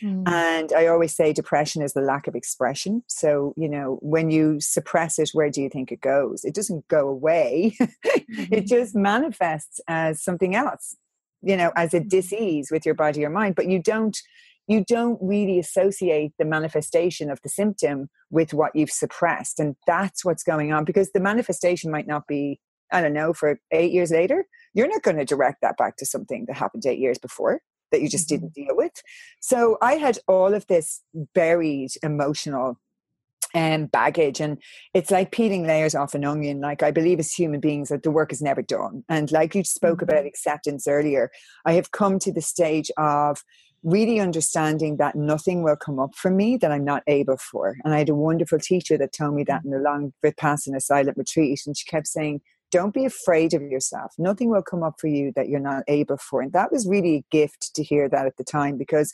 [0.03, 0.29] Mm.
[0.29, 3.03] And I always say depression is the lack of expression.
[3.09, 6.45] So, you know, when you suppress it, where do you think it goes?
[6.45, 8.53] It doesn't go away, mm-hmm.
[8.53, 10.97] it just manifests as something else,
[11.43, 12.09] you know, as a mm-hmm.
[12.09, 13.55] disease with your body or mind.
[13.55, 14.17] But you don't.
[14.67, 19.59] You don't really associate the manifestation of the symptom with what you've suppressed.
[19.59, 22.61] And that's what's going on because the manifestation might not be,
[22.93, 24.47] I don't know, for eight years later.
[24.73, 28.01] You're not going to direct that back to something that happened eight years before that
[28.01, 28.47] you just mm-hmm.
[28.47, 29.03] didn't deal with.
[29.41, 31.03] So I had all of this
[31.35, 32.79] buried emotional
[33.55, 34.59] um, baggage and
[34.95, 38.11] it's like peeling layers off an onion like i believe as human beings that the
[38.11, 40.11] work is never done and like you spoke mm-hmm.
[40.11, 41.33] about acceptance earlier
[41.67, 43.43] i have come to the stage of
[43.83, 47.93] really understanding that nothing will come up for me that i'm not able for and
[47.93, 51.61] i had a wonderful teacher that told me that in a long vipassana silent retreat
[51.67, 54.13] and she kept saying don't be afraid of yourself.
[54.19, 56.41] Nothing will come up for you that you're not able for.
[56.41, 59.13] And that was really a gift to hear that at the time because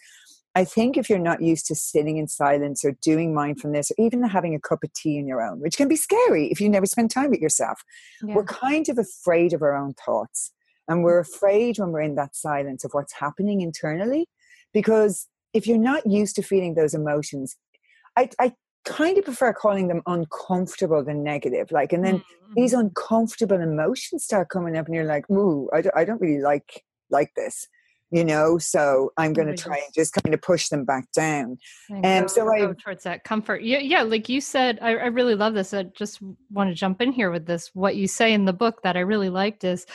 [0.55, 4.23] I think if you're not used to sitting in silence or doing mindfulness or even
[4.23, 6.87] having a cup of tea in your own, which can be scary if you never
[6.87, 7.83] spend time with yourself,
[8.23, 8.35] yeah.
[8.35, 10.53] we're kind of afraid of our own thoughts.
[10.89, 11.35] And we're mm-hmm.
[11.35, 14.29] afraid when we're in that silence of what's happening internally.
[14.73, 17.57] Because if you're not used to feeling those emotions,
[18.17, 18.55] I, I
[18.87, 21.71] kind of prefer calling them uncomfortable than negative.
[21.71, 22.53] Like, and then mm-hmm.
[22.55, 26.41] these uncomfortable emotions start coming up, and you're like, "Ooh, I don't, I don't really
[26.41, 27.69] like like this."
[28.13, 31.59] You know, so I'm going to try and just kind of push them back down.
[31.91, 33.63] And um, so I go towards that comfort.
[33.63, 34.03] Yeah, yeah.
[34.03, 35.75] Like you said, I, I really love this.
[35.75, 37.73] I just want to jump in here with this.
[37.75, 39.87] What you say in the book that I really liked is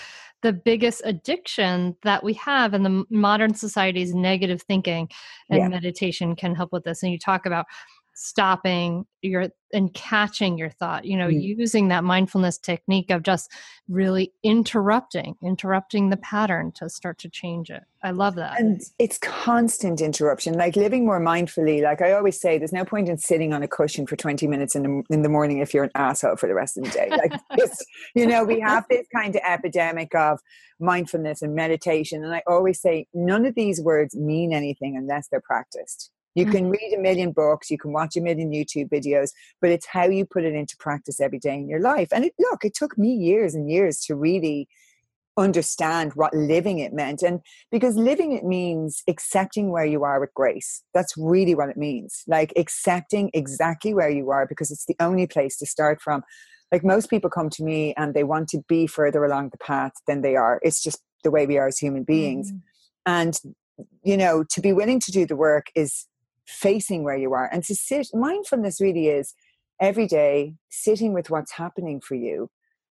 [0.42, 5.10] the biggest addiction that we have in the modern society is negative thinking
[5.50, 5.68] and yeah.
[5.68, 7.66] meditation can help with this and you talk about
[8.14, 11.42] stopping your and catching your thought you know mm.
[11.42, 13.50] using that mindfulness technique of just
[13.88, 17.84] really interrupting interrupting the pattern to start to change it.
[18.04, 18.60] I love that.
[18.60, 23.10] And it's constant interruption like living more mindfully like i always say there's no point
[23.10, 25.84] in sitting on a cushion for 20 minutes in the, in the morning if you're
[25.84, 27.10] an asshole for the rest of the day.
[27.10, 30.40] Like this, you know we have this kind of epidemic of
[30.80, 35.42] mindfulness and meditation and i always say none of these words mean anything unless they're
[35.42, 36.52] practiced you mm.
[36.52, 40.06] can read a million books, you can watch a million YouTube videos, but it's how
[40.06, 42.10] you put it into practice every day in your life.
[42.12, 44.68] And it, look, it took me years and years to really
[45.38, 47.22] understand what living it meant.
[47.22, 47.42] And
[47.72, 50.84] because living it means accepting where you are with grace.
[50.94, 52.24] That's really what it means.
[52.28, 56.24] Like accepting exactly where you are because it's the only place to start from.
[56.72, 59.94] Like most people come to me and they want to be further along the path
[60.08, 60.60] than they are.
[60.64, 62.52] It's just the way we are as human beings.
[62.52, 62.62] Mm.
[63.06, 63.40] And,
[64.04, 66.08] you know, to be willing to do the work is
[66.52, 69.34] facing where you are and to sit mindfulness really is
[69.80, 72.50] every day sitting with what's happening for you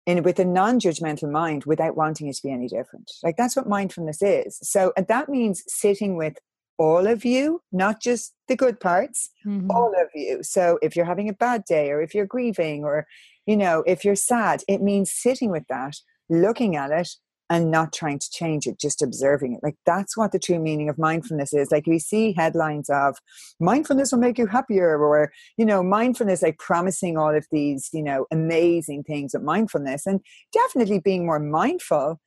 [0.07, 3.11] in with a non-judgmental mind without wanting it to be any different.
[3.23, 4.59] Like that's what mindfulness is.
[4.63, 6.39] So and that means sitting with
[6.79, 9.71] all of you not just the good parts mm-hmm.
[9.71, 10.43] all of you.
[10.43, 13.07] So if you're having a bad day or if you're grieving or
[13.47, 15.95] you know if you're sad it means sitting with that
[16.29, 17.11] looking at it
[17.53, 19.61] and not trying to change it, just observing it.
[19.63, 21.71] Like that's what the true meaning of mindfulness is.
[21.71, 23.19] Like we see headlines of
[23.61, 28.03] mindfulness will make you happier, or, you know, mindfulness, like promising all of these, you
[28.03, 30.07] know, amazing things with mindfulness.
[30.07, 32.19] And definitely being more mindful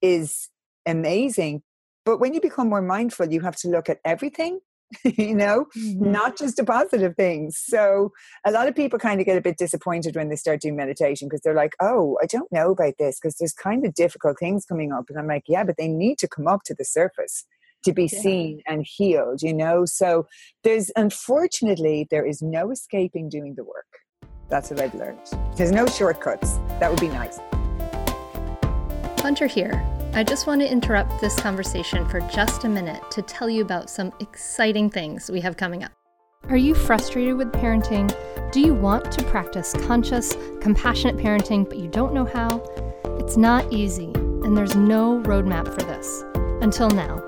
[0.00, 0.48] is
[0.86, 1.62] amazing.
[2.04, 4.60] But when you become more mindful, you have to look at everything
[5.04, 6.10] you know, mm-hmm.
[6.10, 7.58] not just the positive things.
[7.58, 8.12] So
[8.44, 11.28] a lot of people kind of get a bit disappointed when they start doing meditation
[11.28, 14.64] because they're like, oh, I don't know about this because there's kind of difficult things
[14.64, 15.04] coming up.
[15.08, 17.44] And I'm like, yeah, but they need to come up to the surface
[17.84, 18.20] to be yeah.
[18.20, 19.84] seen and healed, you know?
[19.84, 20.26] So
[20.64, 23.86] there's, unfortunately, there is no escaping doing the work.
[24.48, 25.20] That's what I've learned.
[25.56, 26.56] There's no shortcuts.
[26.80, 27.38] That would be nice.
[29.20, 29.84] Hunter here.
[30.14, 33.90] I just want to interrupt this conversation for just a minute to tell you about
[33.90, 35.92] some exciting things we have coming up.
[36.48, 38.12] Are you frustrated with parenting?
[38.50, 42.64] Do you want to practice conscious, compassionate parenting, but you don't know how?
[43.20, 46.24] It's not easy, and there's no roadmap for this.
[46.62, 47.22] Until now.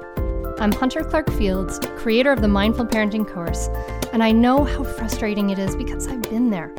[0.59, 3.68] I'm Hunter Clarke Fields, creator of the Mindful Parenting course,
[4.12, 6.72] and I know how frustrating it is because I've been there.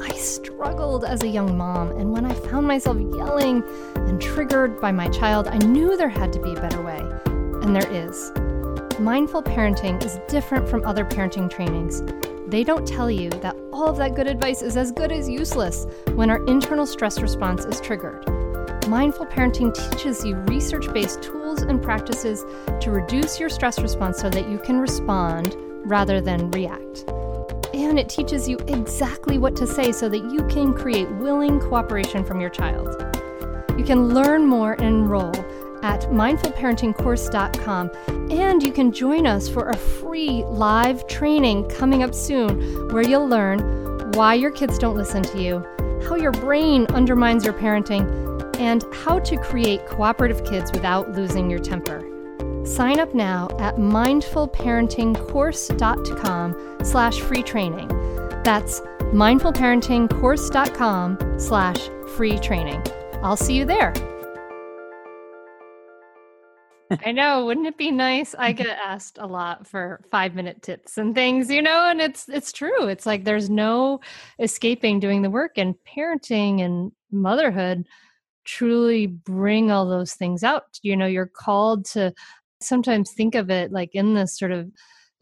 [0.00, 3.62] I struggled as a young mom, and when I found myself yelling
[3.94, 7.00] and triggered by my child, I knew there had to be a better way.
[7.62, 8.32] And there is.
[8.98, 12.02] Mindful parenting is different from other parenting trainings.
[12.48, 15.86] They don't tell you that all of that good advice is as good as useless
[16.14, 18.26] when our internal stress response is triggered.
[18.88, 22.46] Mindful Parenting teaches you research based tools and practices
[22.80, 27.04] to reduce your stress response so that you can respond rather than react.
[27.78, 32.24] And it teaches you exactly what to say so that you can create willing cooperation
[32.24, 32.88] from your child.
[33.78, 35.36] You can learn more and enroll
[35.84, 37.90] at mindfulparentingcourse.com.
[38.32, 43.28] And you can join us for a free live training coming up soon where you'll
[43.28, 45.64] learn why your kids don't listen to you,
[46.08, 51.60] how your brain undermines your parenting, and how to create cooperative kids without losing your
[51.60, 52.04] temper.
[52.66, 57.88] Sign up now at mindfulparentingcourse.com slash free training.
[58.44, 58.80] That's
[59.12, 62.82] mindfulparentingcourse.com slash free training.
[63.22, 63.94] I'll see you there.
[67.04, 68.34] I know, wouldn't it be nice?
[68.38, 72.50] I get asked a lot for 5-minute tips and things, you know, and it's it's
[72.50, 72.88] true.
[72.88, 74.00] It's like there's no
[74.38, 77.86] escaping doing the work and parenting and motherhood
[78.44, 80.78] truly bring all those things out.
[80.82, 82.14] You know, you're called to
[82.60, 84.70] sometimes think of it like in this sort of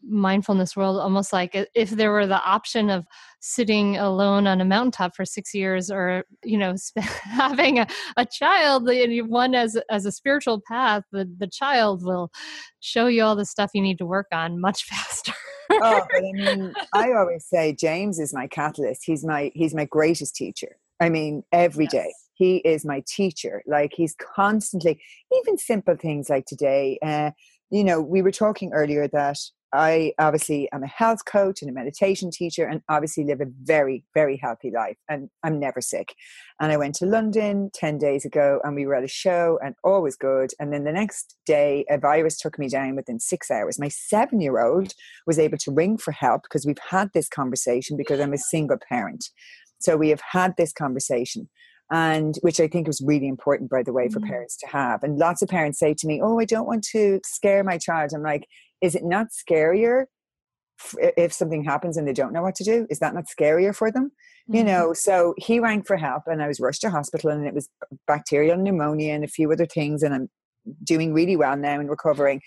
[0.03, 3.05] mindfulness world almost like if there were the option of
[3.39, 6.75] sitting alone on a mountaintop for six years or you know
[7.23, 12.31] having a, a child and one as as a spiritual path the, the child will
[12.79, 15.33] show you all the stuff you need to work on much faster.
[15.71, 19.03] Oh i mean i always say james is my catalyst.
[19.05, 20.77] He's my he's my greatest teacher.
[20.99, 21.91] I mean every yes.
[21.91, 23.63] day he is my teacher.
[23.65, 25.01] Like he's constantly
[25.33, 27.31] even simple things like today uh,
[27.69, 29.37] you know we were talking earlier that
[29.73, 34.03] I obviously am a health coach and a meditation teacher, and obviously live a very,
[34.13, 34.97] very healthy life.
[35.09, 36.15] And I'm never sick.
[36.59, 39.75] And I went to London 10 days ago and we were at a show, and
[39.83, 40.51] all was good.
[40.59, 43.79] And then the next day, a virus took me down within six hours.
[43.79, 44.93] My seven year old
[45.25, 48.77] was able to ring for help because we've had this conversation because I'm a single
[48.89, 49.29] parent.
[49.79, 51.49] So we have had this conversation
[51.91, 54.27] and which I think was really important, by the way, for mm.
[54.27, 55.03] parents to have.
[55.03, 58.11] And lots of parents say to me, "Oh, I don't want to scare my child."
[58.13, 58.47] I'm like,
[58.81, 60.05] is it not scarier
[61.17, 62.87] if something happens and they don't know what to do?
[62.89, 64.11] Is that not scarier for them?
[64.49, 64.55] Mm-hmm.
[64.55, 67.53] you know so he rang for help and i was rushed to hospital and it
[67.53, 67.67] was
[68.05, 70.29] bacterial pneumonia and a few other things and i'm
[70.83, 72.41] doing really well now and recovering.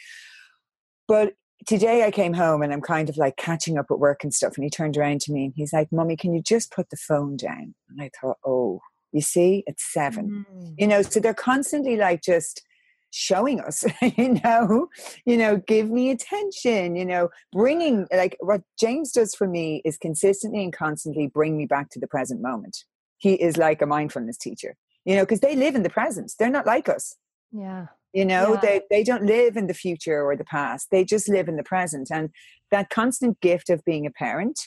[1.08, 1.34] But
[1.66, 4.54] today i came home and i'm kind of like catching up at work and stuff
[4.56, 6.96] and he turned around to me and he's like mummy can you just put the
[6.96, 7.74] phone down?
[7.90, 8.80] And i thought oh
[9.12, 10.74] you see it's 7 mm-hmm.
[10.78, 12.62] you know so they're constantly like just
[13.10, 13.84] showing us
[14.16, 14.88] you know
[15.26, 19.96] you know give me attention you know bringing like what james does for me is
[19.96, 22.84] consistently and constantly bring me back to the present moment.
[23.18, 26.32] He is like a mindfulness teacher you know because they live in the present.
[26.38, 27.16] They're not like us.
[27.52, 27.86] Yeah.
[28.12, 28.60] You know yeah.
[28.60, 30.88] they they don't live in the future or the past.
[30.90, 32.08] They just live in the present.
[32.10, 32.30] And
[32.70, 34.58] that constant gift of being a parent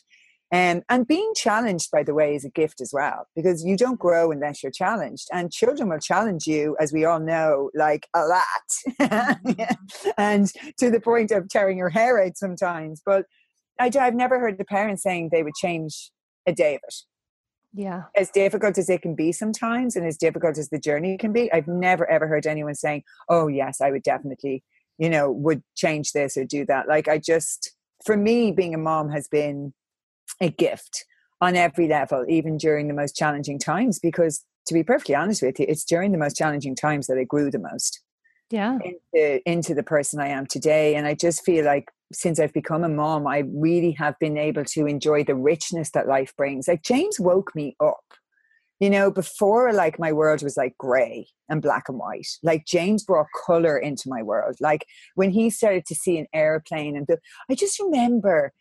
[0.53, 3.99] um, and being challenged, by the way, is a gift as well, because you don't
[3.99, 5.27] grow unless you're challenged.
[5.33, 9.67] And children will challenge you, as we all know, like a lot.
[10.17, 13.01] And to the point of tearing your hair out sometimes.
[13.03, 13.25] But
[13.79, 16.11] I, I've never heard the parents saying they would change
[16.45, 16.95] a day of it.
[17.73, 18.03] Yeah.
[18.15, 21.51] As difficult as it can be sometimes, and as difficult as the journey can be,
[21.51, 24.63] I've never ever heard anyone saying, oh, yes, I would definitely,
[24.99, 26.87] you know, would change this or do that.
[26.87, 27.71] Like, I just,
[28.05, 29.73] for me, being a mom has been
[30.41, 31.05] a gift
[31.41, 33.99] on every level, even during the most challenging times.
[33.99, 37.23] Because to be perfectly honest with you, it's during the most challenging times that I
[37.23, 38.01] grew the most.
[38.49, 38.77] Yeah.
[39.13, 40.95] Into, into the person I am today.
[40.95, 44.63] And I just feel like since I've become a mom, I really have been able
[44.65, 46.67] to enjoy the richness that life brings.
[46.67, 48.03] Like James woke me up.
[48.79, 52.27] You know, before like my world was like gray and black and white.
[52.43, 54.57] Like James brought color into my world.
[54.59, 57.19] Like when he started to see an airplane and the,
[57.49, 58.51] I just remember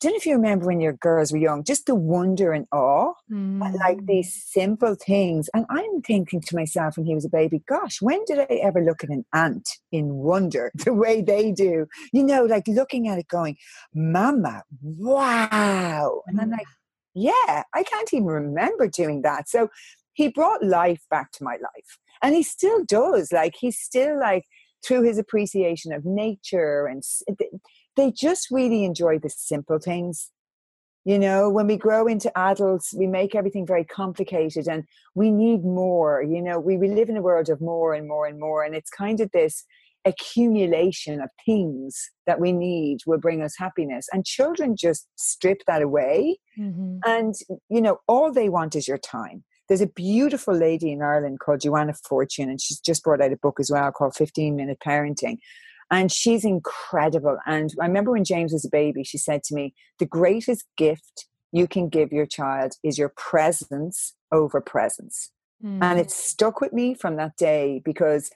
[0.00, 3.12] don't know if you remember when your girls were young, just the wonder and awe
[3.30, 3.74] mm.
[3.78, 5.48] like these simple things.
[5.54, 8.82] And I'm thinking to myself when he was a baby, gosh, when did I ever
[8.82, 11.86] look at an ant in wonder the way they do?
[12.12, 13.56] You know, like looking at it going,
[13.94, 16.22] Mama, wow.
[16.26, 16.66] And I'm like,
[17.14, 19.48] yeah, I can't even remember doing that.
[19.48, 19.68] So
[20.12, 21.98] he brought life back to my life.
[22.22, 23.32] And he still does.
[23.32, 24.44] Like, he's still like,
[24.84, 27.02] through his appreciation of nature and
[27.96, 30.30] they just really enjoy the simple things.
[31.04, 34.84] You know, when we grow into adults, we make everything very complicated and
[35.14, 36.22] we need more.
[36.22, 38.64] You know, we, we live in a world of more and more and more.
[38.64, 39.64] And it's kind of this
[40.06, 44.06] accumulation of things that we need will bring us happiness.
[44.12, 46.38] And children just strip that away.
[46.58, 46.98] Mm-hmm.
[47.04, 47.34] And,
[47.68, 49.44] you know, all they want is your time.
[49.68, 53.36] There's a beautiful lady in Ireland called Joanna Fortune, and she's just brought out a
[53.36, 55.38] book as well called 15 Minute Parenting.
[55.90, 57.38] And she's incredible.
[57.46, 61.26] And I remember when James was a baby, she said to me, The greatest gift
[61.52, 65.30] you can give your child is your presence over presence.
[65.64, 65.78] Mm.
[65.82, 68.30] And it stuck with me from that day because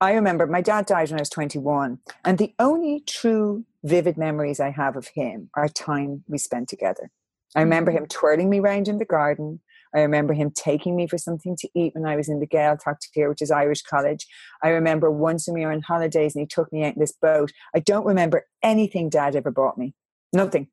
[0.00, 1.98] I remember my dad died when I was 21.
[2.24, 7.10] And the only true vivid memories I have of him are time we spent together.
[7.54, 7.98] I remember mm.
[7.98, 9.60] him twirling me round in the garden.
[9.96, 12.98] I remember him taking me for something to eat when I was in the Gaeltacht
[13.14, 14.26] here, which is Irish College.
[14.62, 17.14] I remember once when we were on holidays and he took me out in this
[17.20, 17.50] boat.
[17.74, 19.94] I don't remember anything dad ever bought me.
[20.34, 20.68] Nothing.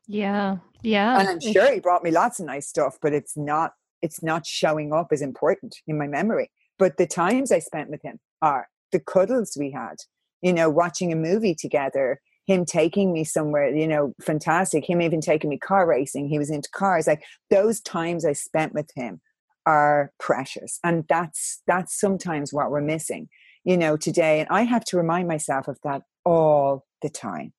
[0.06, 0.56] yeah.
[0.82, 1.20] Yeah.
[1.20, 4.46] And I'm sure he brought me lots of nice stuff, but it's not it's not
[4.46, 6.50] showing up as important in my memory.
[6.78, 9.96] But the times I spent with him are the cuddles we had,
[10.40, 14.88] you know, watching a movie together, him taking me somewhere, you know, fantastic.
[14.88, 16.28] Him even taking me car racing.
[16.28, 17.06] He was into cars.
[17.06, 19.20] Like those times I spent with him
[19.66, 20.80] are precious.
[20.82, 23.28] And that's that's sometimes what we're missing,
[23.64, 24.40] you know, today.
[24.40, 27.52] And I have to remind myself of that all the time,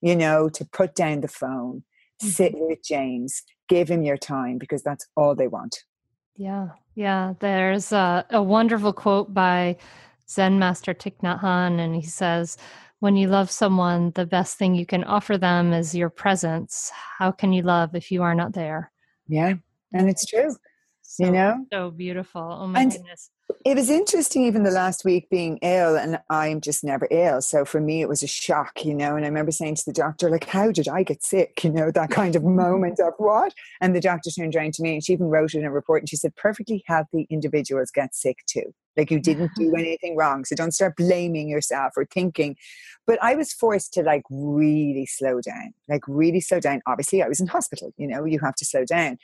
[0.00, 1.84] you know, to put down the phone,
[2.20, 2.26] mm-hmm.
[2.26, 5.84] sit with James, give him your time because that's all they want.
[6.34, 6.70] Yeah.
[6.96, 7.34] Yeah.
[7.38, 9.76] There's a, a wonderful quote by
[10.28, 12.56] Zen Master Thich Nhat Hanh, and he says,
[13.02, 16.92] when you love someone, the best thing you can offer them is your presence.
[17.18, 18.92] How can you love if you are not there?
[19.26, 19.54] Yeah,
[19.92, 20.54] and it's true.
[21.00, 22.40] So, you know, so beautiful.
[22.40, 23.30] Oh my and goodness.
[23.64, 27.42] It was interesting, even the last week being ill, and I'm just never ill.
[27.42, 29.16] So for me, it was a shock, you know.
[29.16, 31.90] And I remember saying to the doctor, like, "How did I get sick?" You know,
[31.90, 33.52] that kind of moment of what.
[33.80, 36.02] And the doctor turned around to me, and she even wrote it in a report,
[36.02, 40.44] and she said, "Perfectly healthy individuals get sick too." Like you didn't do anything wrong.
[40.44, 42.56] So don't start blaming yourself or thinking.
[43.06, 46.82] But I was forced to like really slow down, like really slow down.
[46.86, 49.18] Obviously, I was in hospital, you know, you have to slow down.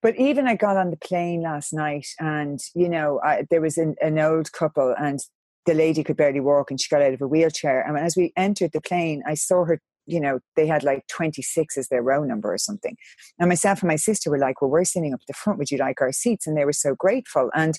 [0.00, 3.78] But even I got on the plane last night and, you know, I, there was
[3.78, 5.18] an, an old couple and
[5.66, 7.82] the lady could barely walk and she got out of a wheelchair.
[7.82, 11.76] And as we entered the plane, I saw her you know, they had like 26
[11.76, 12.96] as their row number or something.
[13.38, 15.58] And myself and my sister were like, well, we're sitting up the front.
[15.58, 16.46] Would you like our seats?
[16.46, 17.50] And they were so grateful.
[17.54, 17.78] And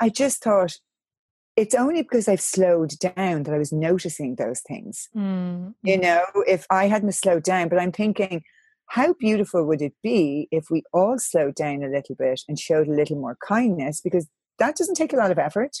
[0.00, 0.76] I just thought
[1.56, 5.08] it's only because I've slowed down that I was noticing those things.
[5.16, 5.70] Mm-hmm.
[5.82, 8.42] You know, if I hadn't slowed down, but I'm thinking,
[8.86, 12.88] how beautiful would it be if we all slowed down a little bit and showed
[12.88, 14.00] a little more kindness?
[14.00, 14.28] Because
[14.58, 15.76] that doesn't take a lot of effort.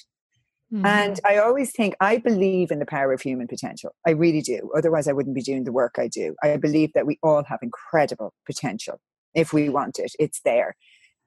[0.72, 0.84] Mm-hmm.
[0.84, 3.94] And I always think I believe in the power of human potential.
[4.06, 4.70] I really do.
[4.76, 6.34] Otherwise, I wouldn't be doing the work I do.
[6.42, 9.00] I believe that we all have incredible potential
[9.34, 10.12] if we want it.
[10.18, 10.76] It's there.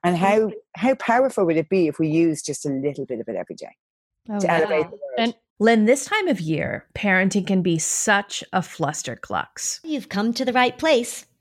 [0.03, 3.27] And how how powerful would it be if we use just a little bit of
[3.27, 3.75] it every day
[4.29, 4.99] oh, to elevate the world?
[5.17, 9.79] And Lynn, this time of year, parenting can be such a flusterclux.
[9.83, 11.25] You've come to the right place.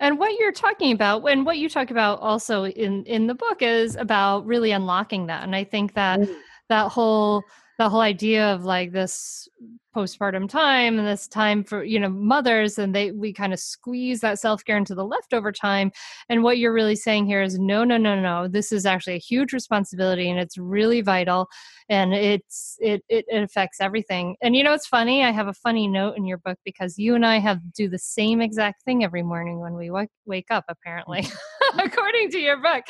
[0.00, 3.62] and what you're talking about and what you talk about also in in the book
[3.62, 6.36] is about really unlocking that and i think that mm.
[6.68, 7.42] that whole
[7.78, 9.48] the whole idea of like this
[9.94, 14.20] postpartum time and this time for you know mothers and they we kind of squeeze
[14.20, 15.90] that self-care into the leftover time
[16.28, 19.18] and what you're really saying here is no no no no this is actually a
[19.18, 21.48] huge responsibility and it's really vital
[21.88, 24.36] and it's it it, it affects everything.
[24.42, 27.14] And you know it's funny i have a funny note in your book because you
[27.14, 30.64] and i have do the same exact thing every morning when we wake, wake up
[30.68, 31.26] apparently
[31.78, 32.84] according to your book.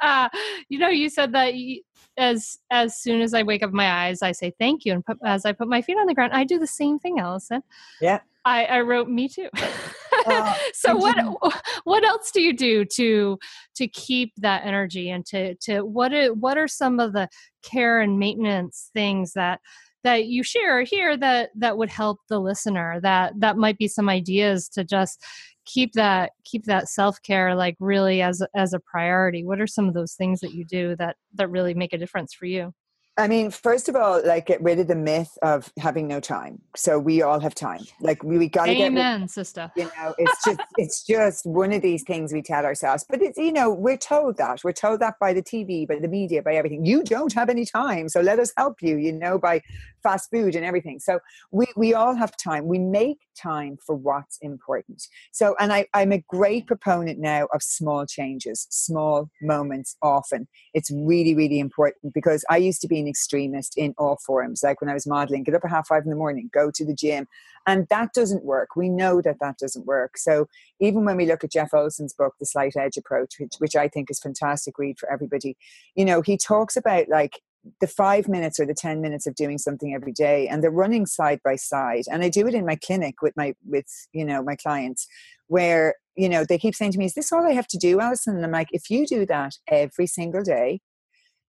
[0.00, 0.28] Uh,
[0.68, 1.82] you know you said that you,
[2.16, 5.18] as as soon as I wake up my eyes, I say thank you, and put,
[5.24, 7.62] as I put my feet on the ground, I do the same thing, Allison.
[8.00, 9.48] Yeah, I, I wrote me too.
[10.26, 11.16] Uh, so what
[11.84, 13.38] what else do you do to
[13.74, 17.28] to keep that energy and to to what are, what are some of the
[17.62, 19.60] care and maintenance things that
[20.04, 24.08] that you share here that that would help the listener that that might be some
[24.08, 25.22] ideas to just
[25.66, 29.94] keep that keep that self-care like really as as a priority what are some of
[29.94, 32.72] those things that you do that that really make a difference for you
[33.18, 36.62] I mean, first of all, like get rid of the myth of having no time.
[36.76, 37.80] So we all have time.
[38.00, 38.86] Like we, we got to get.
[38.86, 39.72] Amen, sister.
[39.76, 43.04] You know, it's just it's just one of these things we tell ourselves.
[43.08, 46.06] But it's you know we're told that we're told that by the TV, by the
[46.06, 46.86] media, by everything.
[46.86, 48.96] You don't have any time, so let us help you.
[48.96, 49.62] You know, by
[50.04, 51.00] fast food and everything.
[51.00, 51.18] So
[51.50, 52.66] we we all have time.
[52.68, 55.02] We make time for what's important.
[55.32, 59.96] So, and I I'm a great proponent now of small changes, small moments.
[60.02, 64.62] Often, it's really really important because I used to be an extremist in all forms.
[64.62, 66.84] Like when I was modeling, get up at half five in the morning, go to
[66.84, 67.26] the gym.
[67.66, 68.76] And that doesn't work.
[68.76, 70.16] We know that that doesn't work.
[70.16, 70.46] So
[70.80, 73.88] even when we look at Jeff Olson's book, The Slight Edge Approach, which, which I
[73.88, 75.54] think is fantastic read for everybody,
[75.94, 77.40] you know, he talks about like
[77.80, 81.06] the five minutes or the 10 minutes of doing something every day and they're running
[81.06, 82.04] side by side.
[82.10, 85.06] And i do it in my clinic with my with you know my clients
[85.48, 88.00] where you know they keep saying to me is this all i have to do
[88.00, 90.80] allison and i'm like if you do that every single day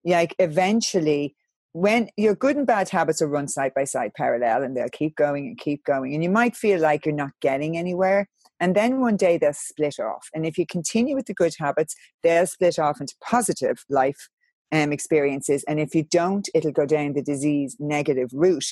[0.06, 1.36] like eventually
[1.74, 5.16] when your good and bad habits are run side by side parallel and they'll keep
[5.16, 8.28] going and keep going and you might feel like you're not getting anywhere
[8.62, 10.28] and then one day they'll split off.
[10.34, 14.30] And if you continue with the good habits they'll split off into positive life
[14.72, 15.64] um, experiences.
[15.68, 18.66] And if you don't, it'll go down the disease negative route.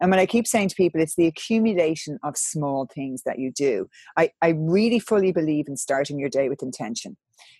[0.00, 3.52] And when I keep saying to people, it's the accumulation of small things that you
[3.52, 3.88] do.
[4.16, 7.16] I, I really fully believe in starting your day with intention.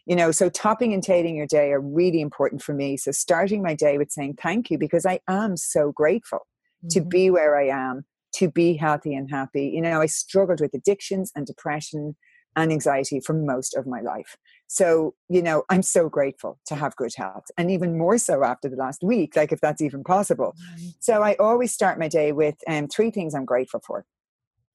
[0.06, 2.96] You know, so topping and tailing your day are really important for me.
[2.96, 6.40] So starting my day with saying thank you because I am so grateful
[6.84, 6.88] mm-hmm.
[6.88, 8.04] to be where I am,
[8.36, 9.70] to be healthy and happy.
[9.74, 12.16] You know, I struggled with addictions and depression
[12.56, 14.36] and anxiety for most of my life.
[14.66, 18.68] So, you know, I'm so grateful to have good health and even more so after
[18.68, 20.54] the last week, like if that's even possible.
[21.00, 24.04] So, I always start my day with um, three things I'm grateful for.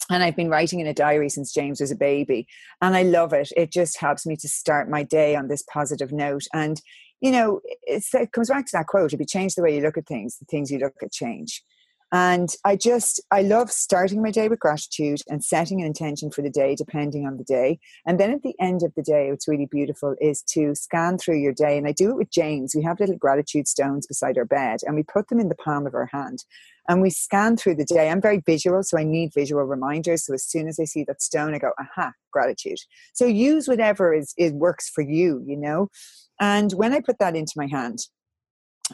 [0.09, 2.47] And I've been writing in a diary since James was a baby.
[2.81, 3.51] And I love it.
[3.55, 6.45] It just helps me to start my day on this positive note.
[6.53, 6.81] And,
[7.21, 9.97] you know, it comes back to that quote if you change the way you look
[9.97, 11.63] at things, the things you look at change.
[12.11, 16.41] And I just, I love starting my day with gratitude and setting an intention for
[16.41, 17.79] the day, depending on the day.
[18.05, 21.39] And then at the end of the day, what's really beautiful is to scan through
[21.39, 21.77] your day.
[21.77, 22.73] And I do it with James.
[22.75, 25.85] We have little gratitude stones beside our bed and we put them in the palm
[25.85, 26.43] of our hand
[26.87, 28.09] and we scan through the day.
[28.09, 30.25] I'm very visual, so I need visual reminders.
[30.25, 32.79] So as soon as I see that stone, I go, aha, gratitude.
[33.13, 35.89] So use whatever is, is works for you, you know?
[36.39, 37.99] And when I put that into my hand,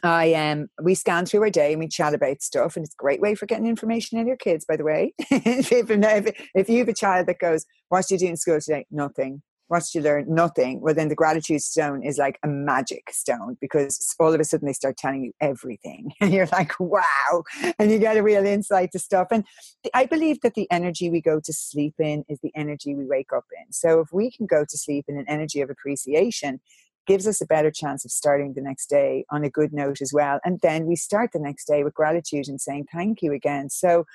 [0.04, 3.02] I um we scan through our day and we chat about stuff, and it's a
[3.02, 4.66] great way for getting information in your kids.
[4.66, 8.28] By the way, if, if, if you have a child that goes, "What did you
[8.28, 9.42] do in school today?" Nothing.
[9.68, 10.26] What did you learn?
[10.28, 10.80] Nothing.
[10.80, 14.68] Well, then the gratitude stone is like a magic stone because all of a sudden
[14.68, 17.44] they start telling you everything, and you're like, "Wow!"
[17.80, 19.28] And you get a real insight to stuff.
[19.32, 19.46] And
[19.94, 23.34] I believe that the energy we go to sleep in is the energy we wake
[23.36, 23.74] up in.
[23.74, 26.60] So if we can go to sleep in an energy of appreciation,
[27.06, 30.12] gives us a better chance of starting the next day on a good note as
[30.14, 30.40] well.
[30.44, 33.70] And then we start the next day with gratitude and saying thank you again.
[33.70, 34.06] So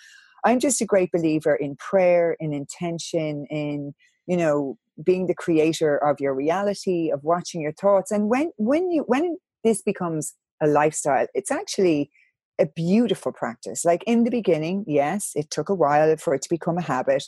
[0.45, 3.95] I'm just a great believer in prayer, in intention, in,
[4.26, 8.11] you know, being the creator of your reality, of watching your thoughts.
[8.11, 12.11] And when when you when this becomes a lifestyle, it's actually
[12.59, 13.84] a beautiful practice.
[13.84, 17.24] Like in the beginning, yes, it took a while for it to become a habit,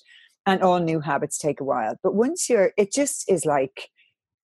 [0.46, 1.96] and all new habits take a while.
[2.02, 3.88] But once you're, it just is like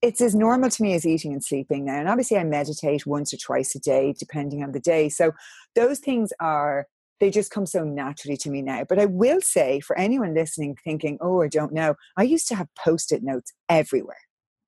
[0.03, 1.99] it's as normal to me as eating and sleeping now.
[1.99, 5.09] And obviously, I meditate once or twice a day, depending on the day.
[5.09, 5.33] So
[5.75, 6.87] those things are,
[7.21, 8.85] they just come so naturally to me now.
[8.89, 12.55] But I will say for anyone listening, thinking, oh, I don't know, I used to
[12.55, 14.21] have post it notes everywhere,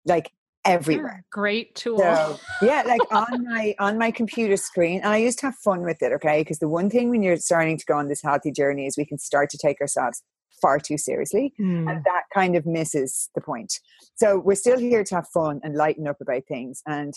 [0.05, 0.33] like
[0.65, 1.25] everywhere.
[1.31, 1.99] Great tool.
[1.99, 5.83] So, yeah, like on my on my computer screen, and I used to have fun
[5.83, 6.13] with it.
[6.15, 8.97] Okay, because the one thing when you're starting to go on this healthy journey is
[8.97, 10.23] we can start to take ourselves
[10.61, 11.53] far too seriously.
[11.61, 11.91] Mm.
[11.91, 13.73] And that kind of misses the point.
[14.15, 16.83] So we're still here to have fun and lighten up about things.
[16.87, 17.15] And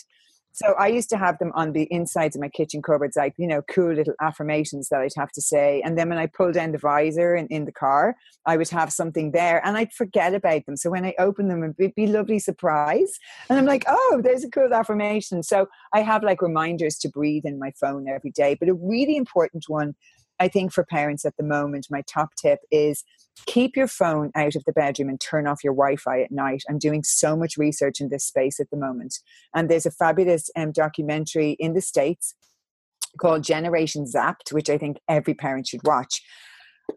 [0.54, 3.48] so I used to have them on the insides of my kitchen cupboards, like, you
[3.48, 5.82] know, cool little affirmations that I'd have to say.
[5.84, 8.14] And then when I pulled down the visor in, in the car,
[8.46, 10.76] I would have something there and I'd forget about them.
[10.76, 13.18] So when I open them, it'd be lovely surprise.
[13.50, 15.42] And I'm like, oh, there's a cool affirmation.
[15.42, 18.54] So I have like reminders to breathe in my phone every day.
[18.54, 19.96] But a really important one
[20.40, 23.04] I think for parents at the moment, my top tip is
[23.46, 26.62] keep your phone out of the bedroom and turn off your Wi Fi at night.
[26.68, 29.18] I'm doing so much research in this space at the moment.
[29.54, 32.34] And there's a fabulous um, documentary in the States
[33.18, 36.22] called Generation Zapped, which I think every parent should watch.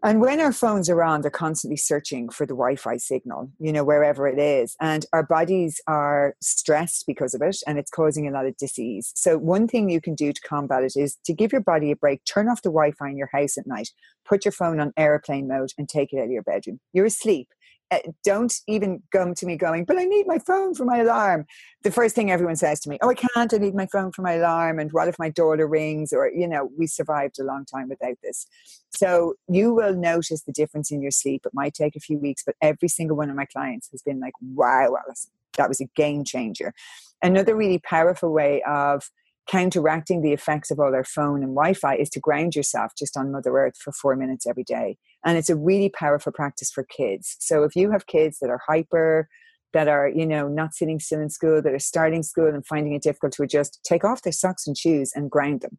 [0.02, 3.72] And when our phones are on, they're constantly searching for the Wi Fi signal, you
[3.72, 4.76] know, wherever it is.
[4.80, 9.12] And our bodies are stressed because of it, and it's causing a lot of disease.
[9.16, 11.96] So, one thing you can do to combat it is to give your body a
[11.96, 13.88] break, turn off the Wi Fi in your house at night,
[14.24, 16.80] put your phone on airplane mode, and take it out of your bedroom.
[16.92, 17.48] You're asleep.
[17.90, 21.46] Uh, don't even come to me going, but I need my phone for my alarm.
[21.84, 24.20] The first thing everyone says to me, oh, I can't, I need my phone for
[24.20, 24.78] my alarm.
[24.78, 26.12] And what if my daughter rings?
[26.12, 28.46] Or, you know, we survived a long time without this.
[28.90, 31.46] So you will notice the difference in your sleep.
[31.46, 34.20] It might take a few weeks, but every single one of my clients has been
[34.20, 36.74] like, wow, Allison, that was a game changer.
[37.22, 39.10] Another really powerful way of
[39.48, 43.32] counteracting the effects of all our phone and Wi-Fi is to ground yourself just on
[43.32, 44.98] Mother Earth for four minutes every day.
[45.24, 47.36] And it's a really powerful practice for kids.
[47.40, 49.28] So if you have kids that are hyper,
[49.72, 52.94] that are, you know, not sitting still in school, that are starting school and finding
[52.94, 55.78] it difficult to adjust, take off their socks and shoes and ground them.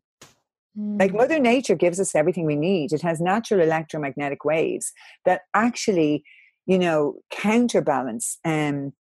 [0.77, 0.99] Mm.
[0.99, 2.93] Like Mother Nature gives us everything we need.
[2.93, 4.91] It has natural electromagnetic waves
[5.25, 6.23] that actually,
[6.67, 8.93] you know, counterbalance um,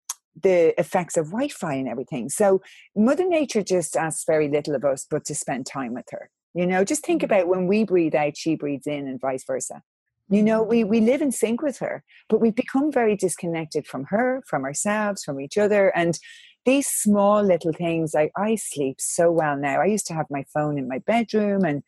[0.42, 2.30] the effects of Wi-Fi and everything.
[2.30, 2.62] So
[2.96, 6.30] Mother Nature just asks very little of us, but to spend time with her.
[6.54, 7.34] You know, just think mm-hmm.
[7.34, 9.82] about when we breathe out, she breathes in, and vice versa.
[10.30, 14.06] You know, we we live in sync with her, but we've become very disconnected from
[14.10, 16.20] her, from ourselves, from each other, and
[16.66, 18.14] these small little things.
[18.14, 19.82] Like I sleep so well now.
[19.82, 21.82] I used to have my phone in my bedroom, and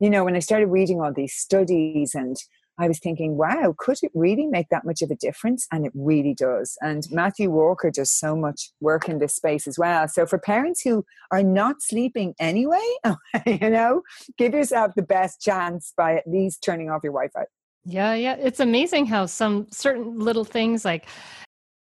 [0.00, 2.36] you know, when I started reading all these studies and
[2.78, 5.66] I was thinking, wow, could it really make that much of a difference?
[5.70, 6.76] And it really does.
[6.80, 10.08] And Matthew Walker does so much work in this space as well.
[10.08, 12.84] So for parents who are not sleeping anyway,
[13.46, 14.02] you know,
[14.36, 17.44] give yourself the best chance by at least turning off your Wi Fi.
[17.84, 18.36] Yeah, yeah.
[18.38, 21.06] It's amazing how some certain little things like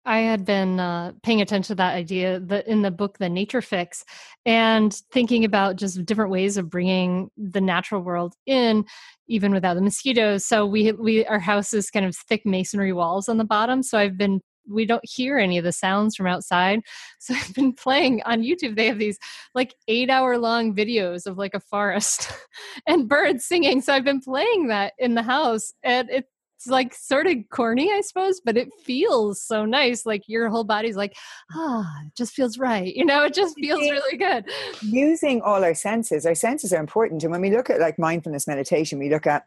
[0.07, 3.62] I had been uh, paying attention to that idea that in the book, The Nature
[3.62, 4.05] Fix,
[4.46, 8.86] and thinking about just different ways of bringing the natural world in,
[9.28, 10.46] even without the mosquitoes.
[10.46, 13.82] So we we our house is kind of thick masonry walls on the bottom.
[13.82, 16.81] So I've been we don't hear any of the sounds from outside.
[17.23, 18.77] So I've been playing on YouTube.
[18.77, 19.19] They have these
[19.55, 22.33] like eight hour long videos of like a forest
[22.87, 23.83] and birds singing.
[23.83, 26.27] So I've been playing that in the house, and it's
[26.67, 30.07] like sort of corny, I suppose, but it feels so nice.
[30.07, 31.15] Like your whole body's like,
[31.53, 32.95] ah, it just feels right.
[32.95, 34.45] You know, it just feels really good.
[34.83, 37.23] Using all our senses, our senses are important.
[37.23, 39.45] And when we look at like mindfulness meditation, we look at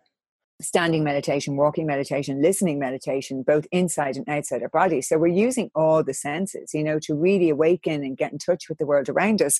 [0.61, 5.01] standing meditation, walking meditation, listening meditation, both inside and outside our body.
[5.01, 8.69] So we're using all the senses, you know, to really awaken and get in touch
[8.69, 9.59] with the world around us.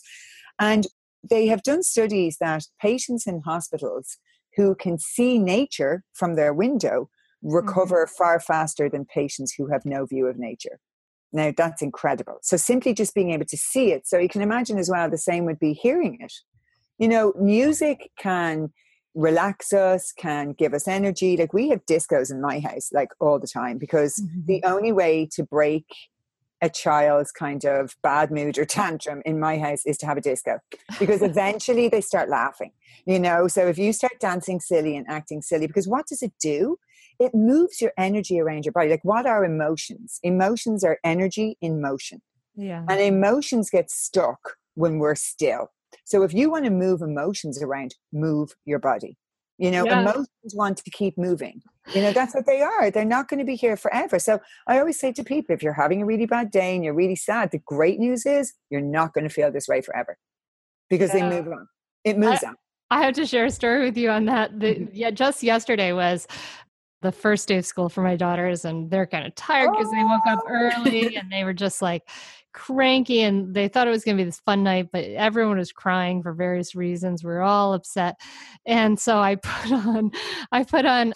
[0.60, 0.88] And
[1.28, 4.18] they have done studies that patients in hospitals
[4.56, 7.10] who can see nature from their window
[7.44, 7.56] Mm-hmm.
[7.56, 8.16] recover mm-hmm.
[8.16, 10.80] far faster than patients who have no view of nature.
[11.34, 12.38] Now, that's incredible.
[12.42, 14.08] So, simply just being able to see it.
[14.08, 16.32] So, you can imagine as well, the same would be hearing it.
[17.00, 18.72] You know, music can
[19.16, 21.38] relax us, can give us energy.
[21.38, 24.46] Like, we have discos in my house, like all the time, because mm-hmm.
[24.46, 25.86] the only way to break
[26.62, 30.22] a child's kind of bad mood or tantrum in my house is to have a
[30.22, 30.60] disco
[30.98, 32.72] because eventually they start laughing
[33.06, 36.32] you know so if you start dancing silly and acting silly because what does it
[36.40, 36.78] do
[37.20, 38.90] it moves your energy around your body.
[38.90, 40.20] Like, what are emotions?
[40.24, 42.22] Emotions are energy in motion.
[42.56, 42.86] Yeah.
[42.90, 45.72] And emotions get stuck when we're still.
[46.06, 49.18] So, if you want to move emotions around, move your body.
[49.58, 50.02] You know, yeah.
[50.02, 51.62] emotions want to keep moving.
[51.94, 52.90] You know, that's what they are.
[52.90, 54.20] They're not going to be here forever.
[54.20, 56.94] So, I always say to people if you're having a really bad day and you're
[56.94, 60.18] really sad, the great news is you're not going to feel this way forever
[60.90, 61.30] because yeah.
[61.30, 61.68] they move on.
[62.04, 62.56] It moves I, on.
[62.92, 64.60] I have to share a story with you on that.
[64.60, 64.86] The, mm-hmm.
[64.94, 66.28] yeah, just yesterday was
[67.04, 70.04] the first day of school for my daughters and they're kind of tired because they
[70.04, 70.50] woke up oh.
[70.50, 72.10] early and they were just like
[72.54, 75.72] cranky and they thought it was going to be this fun night but everyone was
[75.72, 77.24] crying for various reasons.
[77.24, 78.20] We are all upset.
[78.66, 80.12] And so i put on
[80.52, 81.14] i put on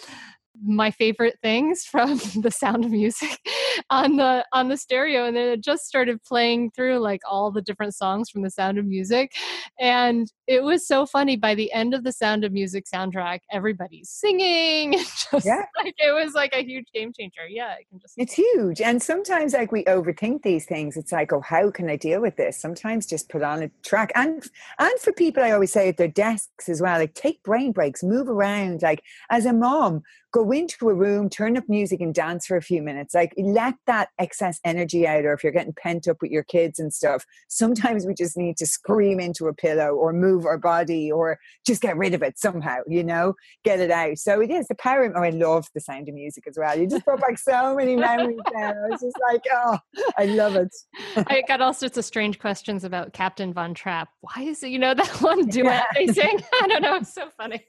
[0.65, 3.39] my favorite things from the sound of music
[3.89, 7.61] on the on the stereo and then it just started playing through like all the
[7.61, 9.33] different songs from the sound of music.
[9.79, 14.09] And it was so funny by the end of the sound of music soundtrack everybody's
[14.09, 14.93] singing
[15.31, 15.65] just yeah.
[15.77, 17.47] like it was like a huge game changer.
[17.49, 20.97] Yeah it can just it's huge and sometimes like we overthink these things.
[20.97, 22.57] It's like oh how can i deal with this?
[22.57, 24.43] Sometimes just put on a track and
[24.79, 28.03] and for people i always say at their desks as well like take brain breaks
[28.03, 30.03] move around like as a mom
[30.37, 33.15] go into a room, turn up music and dance for a few minutes.
[33.15, 36.77] Like let that excess energy out, or if you're getting pent up with your kids
[36.77, 41.11] and stuff, sometimes we just need to scream into a pillow or move our body
[41.11, 43.33] or just get rid of it somehow, you know,
[43.63, 44.19] get it out.
[44.19, 45.05] So it is the power.
[45.05, 46.77] Of, oh, I love the sound of music as well.
[46.77, 48.73] You just brought back so many memories now.
[48.91, 49.79] It's just like, oh,
[50.19, 50.75] I love it.
[51.15, 54.09] I got all sorts of strange questions about Captain Von Trapp.
[54.21, 56.05] Why is it, you know, that one duet yeah.
[56.05, 56.43] they sing?
[56.61, 56.95] I don't know.
[56.97, 57.65] It's so funny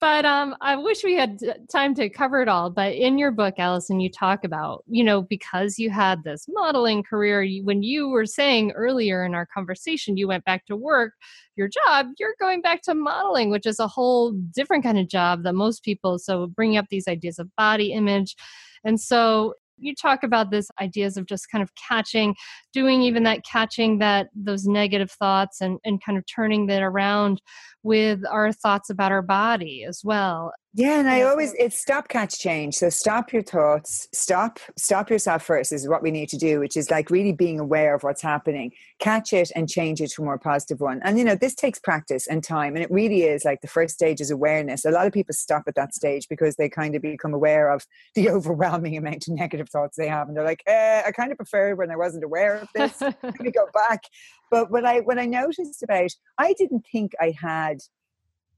[0.00, 1.38] but um, I wish we had
[1.70, 2.70] time to cover it all.
[2.70, 7.02] But in your book, Allison, you talk about, you know, because you had this modeling
[7.02, 11.12] career, you, when you were saying earlier in our conversation, you went back to work,
[11.56, 15.42] your job, you're going back to modeling, which is a whole different kind of job
[15.42, 16.18] that most people.
[16.18, 18.36] So bringing up these ideas of body image.
[18.84, 22.34] And so you talk about this ideas of just kind of catching
[22.72, 27.40] doing even that catching that those negative thoughts and and kind of turning that around
[27.82, 32.38] with our thoughts about our body as well yeah, and I always it's stop catch
[32.38, 32.76] change.
[32.76, 36.76] So stop your thoughts, stop stop yourself first is what we need to do, which
[36.76, 40.24] is like really being aware of what's happening, catch it and change it to a
[40.24, 41.00] more positive one.
[41.02, 42.76] And you know, this takes practice and time.
[42.76, 44.84] And it really is like the first stage is awareness.
[44.84, 47.84] A lot of people stop at that stage because they kind of become aware of
[48.14, 50.28] the overwhelming amount of negative thoughts they have.
[50.28, 53.00] And they're like, eh, I kind of prefer when I wasn't aware of this.
[53.00, 54.04] Let me go back.
[54.52, 57.78] But what I what I noticed about I didn't think I had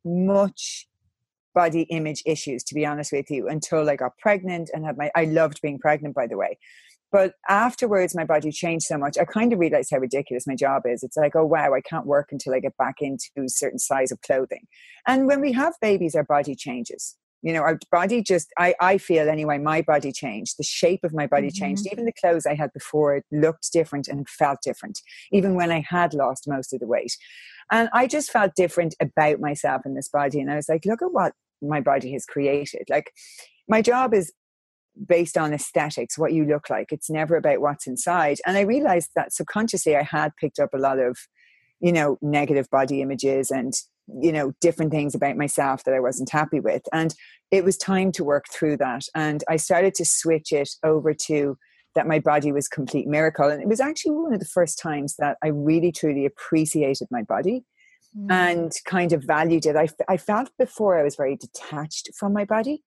[0.05, 0.89] much
[1.55, 5.11] body image issues to be honest with you until i got pregnant and had my
[5.15, 6.59] i loved being pregnant by the way.
[7.11, 10.83] But afterwards my body changed so much i kind of realized how ridiculous my job
[10.87, 11.03] is.
[11.03, 14.21] It's like oh wow i can't work until i get back into certain size of
[14.23, 14.67] clothing.
[15.07, 18.97] And when we have babies our body changes you know our body just i i
[18.97, 21.65] feel anyway my body changed the shape of my body mm-hmm.
[21.65, 25.01] changed even the clothes i had before it looked different and felt different
[25.33, 27.17] even when i had lost most of the weight
[27.71, 30.41] and I just felt different about myself in this body.
[30.41, 32.85] And I was like, look at what my body has created.
[32.89, 33.13] Like,
[33.69, 34.33] my job is
[35.09, 36.93] based on aesthetics, what you look like.
[36.93, 38.39] It's never about what's inside.
[38.47, 41.17] And I realized that subconsciously I had picked up a lot of,
[41.81, 43.73] you know, negative body images and,
[44.07, 46.83] you know, different things about myself that I wasn't happy with.
[46.93, 47.15] And
[47.51, 49.05] it was time to work through that.
[49.15, 51.57] And I started to switch it over to,
[51.95, 53.49] that my body was complete miracle.
[53.49, 57.23] And it was actually one of the first times that I really truly appreciated my
[57.23, 57.65] body
[58.17, 58.31] mm.
[58.31, 59.77] and kind of valued it.
[59.77, 62.83] I, I felt before I was very detached from my body,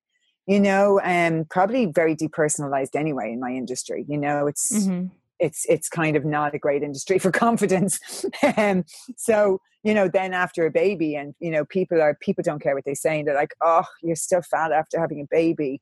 [0.48, 4.06] you know, and um, probably very depersonalized anyway in my industry.
[4.08, 5.08] You know, it's mm-hmm.
[5.40, 8.26] It's it's kind of not a great industry for confidence.
[8.58, 8.84] um,
[9.18, 12.76] so you know, then after a baby, and you know, people are people don't care
[12.76, 15.82] what they say, and they're like, "Oh, you're still fat after having a baby."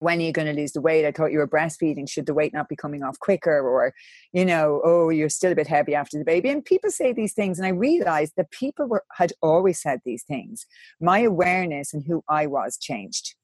[0.00, 1.04] when are you going to lose the weight?
[1.04, 2.08] I thought you were breastfeeding.
[2.08, 3.60] Should the weight not be coming off quicker?
[3.60, 3.92] Or,
[4.32, 6.48] you know, oh, you're still a bit heavy after the baby.
[6.48, 7.58] And people say these things.
[7.58, 10.66] And I realized that people were, had always said these things.
[11.00, 13.34] My awareness and who I was changed.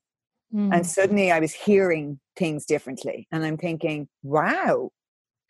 [0.54, 0.72] Mm.
[0.72, 3.26] And suddenly I was hearing things differently.
[3.32, 4.90] And I'm thinking, wow,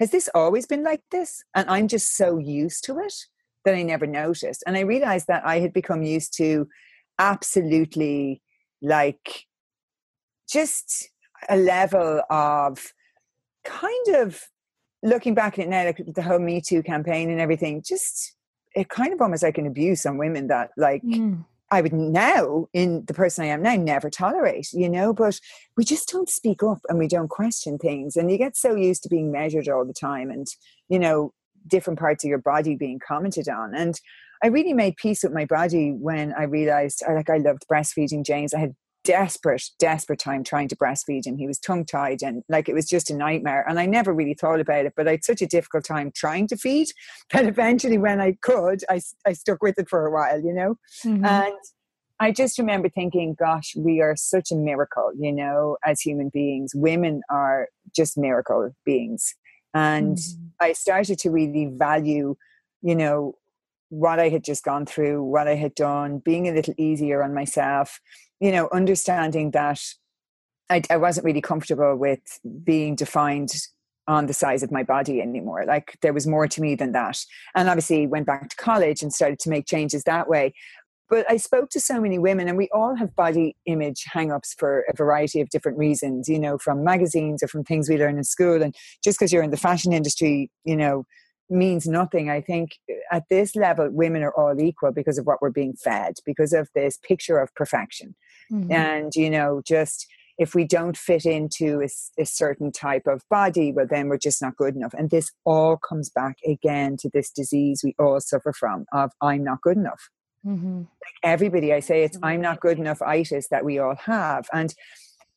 [0.05, 1.43] has this always been like this?
[1.55, 3.15] And I'm just so used to it
[3.65, 4.63] that I never noticed.
[4.67, 6.69] And I realized that I had become used to
[7.19, 8.43] absolutely
[8.83, 9.47] like
[10.47, 11.09] just
[11.49, 12.93] a level of
[13.65, 14.43] kind of
[15.03, 18.37] looking back at it now, like the whole Me Too campaign and everything, just
[18.75, 21.47] it kind of almost like an abuse on women that like mm.
[21.71, 25.41] I would now, in the person I am now, never tolerate, you know, but
[25.77, 28.17] we just don't speak up and we don't question things.
[28.17, 30.47] And you get so used to being measured all the time and,
[30.89, 31.33] you know,
[31.67, 33.75] different parts of your body being commented on.
[33.75, 33.99] And
[34.43, 38.53] I really made peace with my body when I realized, like, I loved breastfeeding James.
[38.53, 38.75] I had
[39.05, 41.37] desperate, desperate time trying to breastfeed him.
[41.37, 43.65] He was tongue tied and like it was just a nightmare.
[43.69, 46.49] And I never really thought about it, but I had such a difficult time trying
[46.49, 46.89] to feed
[47.33, 50.77] that eventually, when I could, I, I stuck with it for a while, you know?
[51.05, 51.25] Mm-hmm.
[51.25, 51.55] And
[52.21, 56.73] I just remember thinking, gosh, we are such a miracle, you know, as human beings.
[56.75, 59.35] Women are just miracle beings.
[59.75, 60.47] And mm-hmm.
[60.61, 62.37] I started to really value,
[62.83, 63.35] you know,
[63.95, 67.33] what I had just gone through, what I had done, being a little easier on
[67.35, 68.01] myself,
[68.41, 69.81] you know, understanding that
[70.69, 72.25] I, I wasn't really comfortable with
[72.63, 73.53] being defined
[74.07, 75.65] on the size of my body anymore.
[75.67, 77.19] Like there was more to me than that.
[77.55, 80.53] And obviously went back to college and started to make changes that way.
[81.15, 84.85] but I spoke to so many women, and we all have body image hang-ups for
[84.89, 88.25] a variety of different reasons, you know, from magazines or from things we learn in
[88.25, 88.63] school.
[88.63, 91.05] And just because you're in the fashion industry, you know,
[91.51, 92.31] means nothing.
[92.31, 92.79] I think
[93.11, 96.69] at this level, women are all equal because of what we're being fed, because of
[96.75, 98.15] this picture of perfection.
[98.53, 98.73] Mm-hmm.
[98.73, 100.07] And, you know, just
[100.39, 101.89] if we don't fit into a,
[102.21, 104.95] a, certain type of body, well, then we're just not good enough.
[104.95, 109.45] And this all comes back again to this disease we all suffer from of I'm
[109.45, 110.11] not good enough.
[110.45, 110.79] Mm-hmm.
[110.79, 114.47] Like everybody, I say it's I'm not good enough itis that we all have.
[114.53, 114.75] And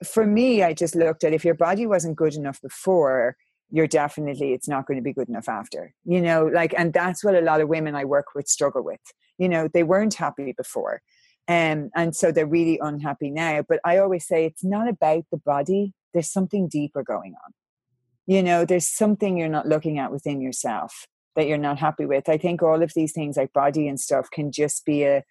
[0.03, 3.35] for me, I just looked at if your body wasn't good enough before,
[3.69, 5.93] you're definitely it's not going to be good enough after.
[6.05, 9.01] You know, like and that's what a lot of women I work with struggle with.
[9.37, 11.01] You know, they weren't happy before.
[11.47, 13.63] Um, and so they're really unhappy now.
[13.67, 17.53] But I always say it's not about the body, there's something deeper going on.
[18.25, 22.27] You know, there's something you're not looking at within yourself that you're not happy with.
[22.27, 25.23] I think all of these things like body and stuff can just be a,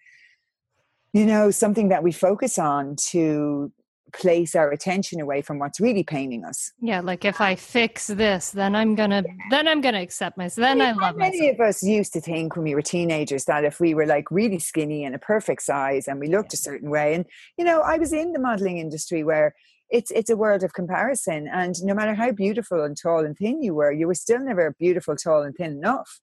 [1.13, 3.71] you know, something that we focus on to
[4.13, 6.71] place our attention away from what's really paining us.
[6.79, 10.65] Yeah, like if I fix this, then I'm gonna then I'm gonna accept myself.
[10.65, 11.59] Then I, mean, I love many myself.
[11.59, 14.59] of us used to think when we were teenagers that if we were like really
[14.59, 17.25] skinny and a perfect size and we looked a certain way, and
[17.57, 19.53] you know, I was in the modeling industry where
[19.89, 23.61] it's it's a world of comparison, and no matter how beautiful and tall and thin
[23.61, 26.19] you were, you were still never beautiful, tall, and thin enough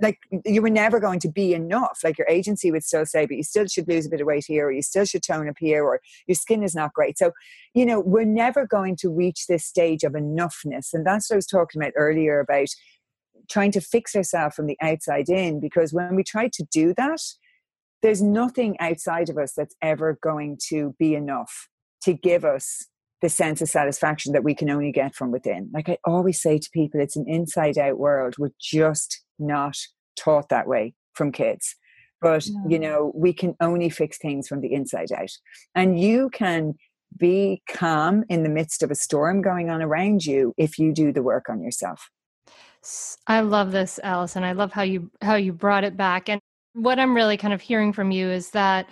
[0.00, 2.00] like you were never going to be enough.
[2.04, 4.44] Like your agency would still say, but you still should lose a bit of weight
[4.46, 7.18] here, or you still should tone up here, or your skin is not great.
[7.18, 7.32] So,
[7.74, 10.92] you know, we're never going to reach this stage of enoughness.
[10.92, 12.68] And that's what I was talking about earlier about
[13.48, 17.20] trying to fix ourselves from the outside in, because when we try to do that,
[18.02, 21.68] there's nothing outside of us that's ever going to be enough
[22.02, 22.86] to give us
[23.22, 25.70] the sense of satisfaction that we can only get from within.
[25.72, 28.34] Like I always say to people, it's an inside out world.
[28.38, 29.76] We're just not
[30.18, 31.76] taught that way from kids.
[32.20, 32.54] But, yeah.
[32.68, 35.30] you know, we can only fix things from the inside out.
[35.74, 36.74] And you can
[37.16, 41.12] be calm in the midst of a storm going on around you if you do
[41.12, 42.08] the work on yourself.
[43.26, 44.44] I love this, Alison.
[44.44, 46.28] I love how you how you brought it back.
[46.28, 46.40] And
[46.74, 48.88] what I'm really kind of hearing from you is that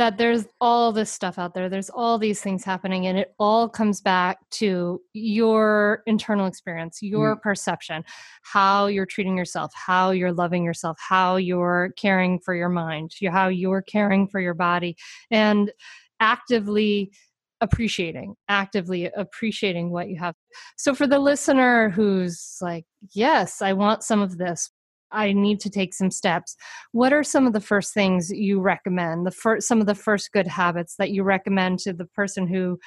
[0.00, 3.68] that there's all this stuff out there there's all these things happening and it all
[3.68, 7.42] comes back to your internal experience your mm.
[7.42, 8.02] perception
[8.42, 13.48] how you're treating yourself how you're loving yourself how you're caring for your mind how
[13.48, 14.96] you're caring for your body
[15.30, 15.70] and
[16.18, 17.12] actively
[17.60, 20.34] appreciating actively appreciating what you have
[20.78, 24.70] so for the listener who's like yes i want some of this
[25.12, 26.56] I need to take some steps.
[26.92, 29.26] What are some of the first things you recommend?
[29.26, 32.78] The first, some of the first good habits that you recommend to the person who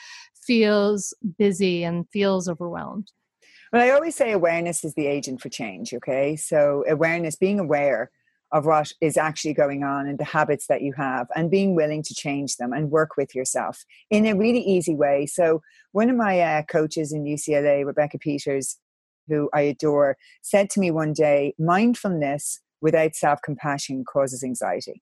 [0.46, 3.12] feels busy and feels overwhelmed?
[3.72, 5.94] Well, I always say awareness is the agent for change.
[5.94, 8.12] Okay, so awareness, being aware
[8.52, 12.04] of what is actually going on and the habits that you have, and being willing
[12.04, 15.26] to change them and work with yourself in a really easy way.
[15.26, 15.62] So,
[15.92, 18.78] one of my uh, coaches in UCLA, Rebecca Peters,
[19.28, 25.02] who I adore, said to me one day, mindfulness without self compassion causes anxiety.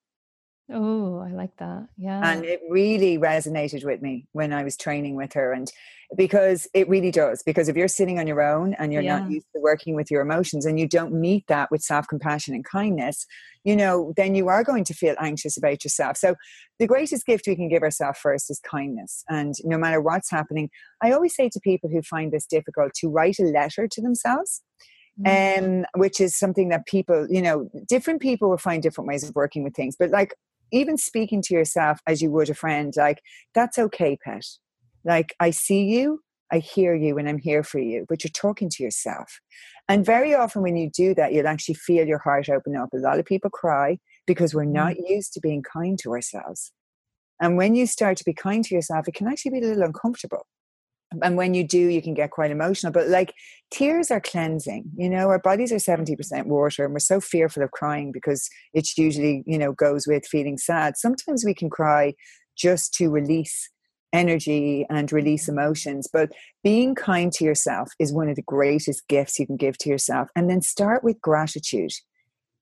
[0.70, 1.88] Oh, I like that.
[1.96, 2.20] Yeah.
[2.22, 5.52] And it really resonated with me when I was training with her.
[5.52, 5.70] And
[6.16, 9.18] because it really does, because if you're sitting on your own and you're yeah.
[9.18, 12.54] not used to working with your emotions and you don't meet that with self compassion
[12.54, 13.26] and kindness,
[13.64, 16.16] you know, then you are going to feel anxious about yourself.
[16.16, 16.34] So
[16.78, 19.24] the greatest gift we can give ourselves first is kindness.
[19.28, 20.70] And no matter what's happening,
[21.02, 24.62] I always say to people who find this difficult to write a letter to themselves.
[25.20, 25.82] Mm.
[25.82, 29.34] Um, which is something that people, you know, different people will find different ways of
[29.34, 29.94] working with things.
[29.94, 30.34] But like
[30.72, 33.20] even speaking to yourself as you would a friend, like,
[33.54, 34.44] that's okay, pet.
[35.04, 36.20] Like, I see you,
[36.50, 39.40] I hear you, and I'm here for you, but you're talking to yourself.
[39.88, 42.90] And very often when you do that, you'll actually feel your heart open up.
[42.94, 45.08] A lot of people cry because we're not mm.
[45.08, 46.72] used to being kind to ourselves.
[47.40, 49.82] And when you start to be kind to yourself, it can actually be a little
[49.82, 50.46] uncomfortable
[51.22, 53.34] and when you do you can get quite emotional but like
[53.70, 55.28] tears are cleansing you know?
[55.28, 59.58] Our bodies are 70% water and we're so fearful of crying because it's usually you
[59.58, 60.96] know goes with feeling sad.
[60.96, 62.14] Sometimes we can cry
[62.56, 63.70] just to release
[64.12, 66.30] energy and release emotions but
[66.62, 70.28] being kind to yourself is one of the greatest gifts you can give to yourself.
[70.36, 71.92] And then start with gratitude.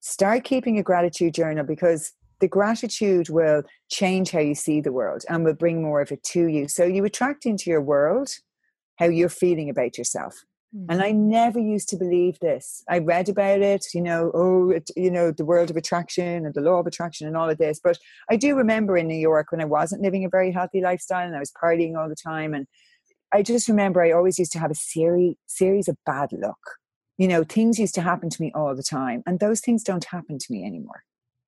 [0.00, 5.22] Start keeping a gratitude journal because the gratitude will change how you see the world
[5.28, 6.68] and will bring more of it to you.
[6.68, 8.30] So you attract into your world
[8.98, 10.42] how you're feeling about yourself.
[10.74, 10.92] Mm-hmm.
[10.92, 12.82] And I never used to believe this.
[12.88, 16.54] I read about it, you know, oh, it, you know, the world of attraction and
[16.54, 17.80] the law of attraction and all of this.
[17.82, 17.98] But
[18.30, 21.34] I do remember in New York when I wasn't living a very healthy lifestyle and
[21.34, 22.54] I was partying all the time.
[22.54, 22.66] And
[23.32, 26.58] I just remember I always used to have a series series of bad luck.
[27.18, 30.06] You know, things used to happen to me all the time, and those things don't
[30.06, 31.02] happen to me anymore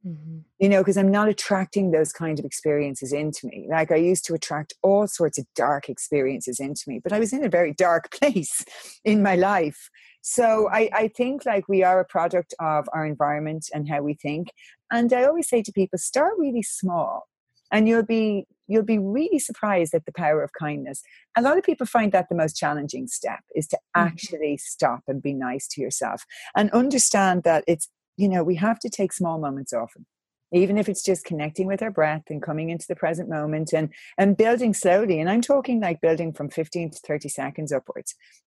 [0.06, 0.38] Mm-hmm.
[0.58, 3.66] You know, because I'm not attracting those kind of experiences into me.
[3.70, 7.32] Like I used to attract all sorts of dark experiences into me, but I was
[7.32, 8.64] in a very dark place
[9.04, 9.90] in my life.
[10.20, 14.14] So I, I think like we are a product of our environment and how we
[14.14, 14.48] think.
[14.90, 17.28] And I always say to people, start really small
[17.72, 21.02] and you'll be you'll be really surprised at the power of kindness
[21.36, 24.06] a lot of people find that the most challenging step is to mm-hmm.
[24.06, 26.24] actually stop and be nice to yourself
[26.54, 27.88] and understand that it's
[28.22, 30.06] you know we have to take small moments often
[30.52, 33.88] even if it's just connecting with our breath and coming into the present moment and
[34.18, 35.18] and building slowly.
[35.20, 38.14] And i'm talking like building from 15 to 30 seconds upwards.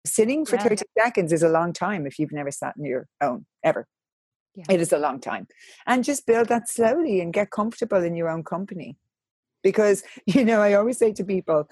[0.05, 0.63] Sitting for yeah.
[0.63, 3.87] 30 seconds is a long time if you've never sat on your own ever.
[4.55, 4.65] Yeah.
[4.69, 5.47] it is a long time.
[5.87, 8.97] And just build that slowly and get comfortable in your own company.
[9.63, 11.69] Because you know i always say to people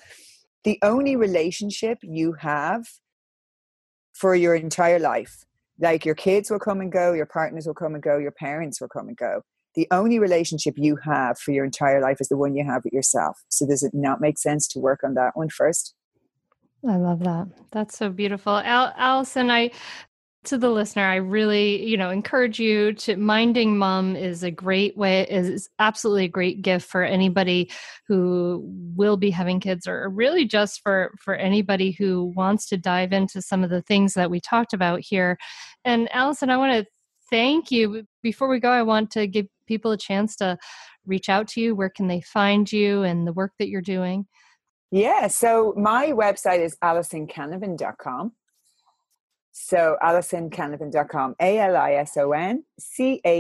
[0.64, 2.86] the only relationship you have
[4.14, 5.46] for your entire life
[5.82, 8.80] like your kids will come and go your partners will come and go your parents
[8.80, 9.42] will come and go
[9.76, 12.94] the only relationship you have for your entire life is the one you have with
[12.94, 15.96] yourself so does it not make sense to work on that one first
[16.88, 17.48] I love that.
[17.72, 18.54] That's so beautiful.
[18.58, 19.70] Al- Allison, I
[20.46, 24.98] to the listener, I really, you know, encourage you to minding mom is a great
[24.98, 27.72] way, is absolutely a great gift for anybody
[28.08, 28.64] who
[28.96, 33.42] will be having kids or really just for for anybody who wants to dive into
[33.42, 35.38] some of the things that we talked about here.
[35.86, 36.86] And Allison, I want to
[37.30, 38.06] thank you.
[38.24, 40.58] Before we go, I want to give people a chance to
[41.06, 41.76] reach out to you.
[41.76, 44.26] Where can they find you and the work that you're doing?
[44.92, 48.34] Yeah, so my website is alisoncanavan.com.
[49.52, 53.36] So alisoncanavan.com, A-L-I-S-O-N C-A-N-A-V-A-N.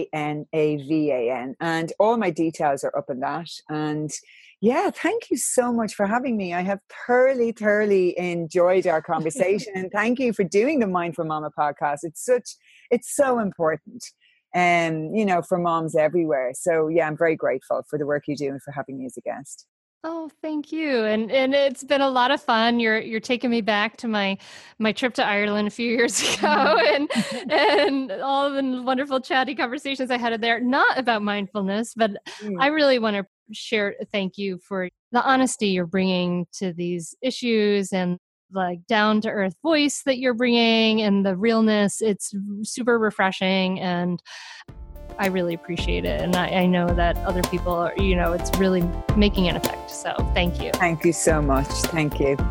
[1.59, 3.49] And all my details are up in that.
[3.69, 4.11] And
[4.59, 6.53] yeah, thank you so much for having me.
[6.53, 9.73] I have thoroughly, thoroughly enjoyed our conversation.
[9.75, 11.99] and thank you for doing the Mindful Mama podcast.
[12.03, 12.55] It's such,
[12.91, 14.05] it's so important.
[14.53, 16.51] And, um, you know, for moms everywhere.
[16.53, 19.15] So yeah, I'm very grateful for the work you do and for having me as
[19.15, 19.65] a guest.
[20.03, 21.05] Oh, thank you.
[21.05, 22.79] And and it's been a lot of fun.
[22.79, 24.37] You're you're taking me back to my
[24.79, 27.09] my trip to Ireland a few years ago and
[27.51, 32.55] and all the wonderful chatty conversations I had there not about mindfulness, but mm.
[32.59, 37.93] I really want to share thank you for the honesty you're bringing to these issues
[37.93, 38.17] and
[38.51, 42.01] like down to earth voice that you're bringing and the realness.
[42.01, 42.33] It's
[42.63, 44.19] super refreshing and
[45.21, 46.19] I really appreciate it.
[46.19, 48.81] And I, I, know that other people are, you know, it's really
[49.15, 49.91] making an effect.
[49.91, 50.71] So thank you.
[50.71, 51.67] Thank you so much.
[51.67, 52.35] Thank you.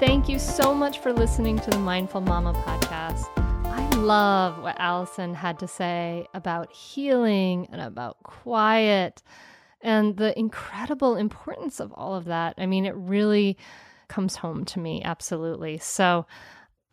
[0.00, 3.26] Thank you so much for listening to the Mindful Mama podcast.
[3.36, 9.22] I love what Allison had to say about healing and about quiet
[9.80, 12.54] and the incredible importance of all of that.
[12.58, 13.56] I mean, it really
[14.08, 15.78] comes home to me, absolutely.
[15.78, 16.26] So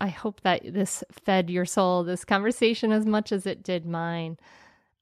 [0.00, 4.38] I hope that this fed your soul, this conversation, as much as it did mine.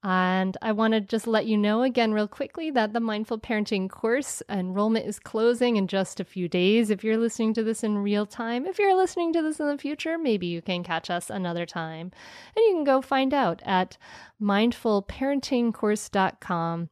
[0.07, 3.89] And I want to just let you know again, real quickly, that the Mindful Parenting
[3.89, 6.91] course enrollment is closing in just a few days.
[6.91, 9.79] If you're listening to this in real time, if you're listening to this in the
[9.79, 12.13] future, maybe you can catch us another time.
[12.55, 13.97] And you can go find out at
[14.43, 16.91] mindfulparentingcourse.com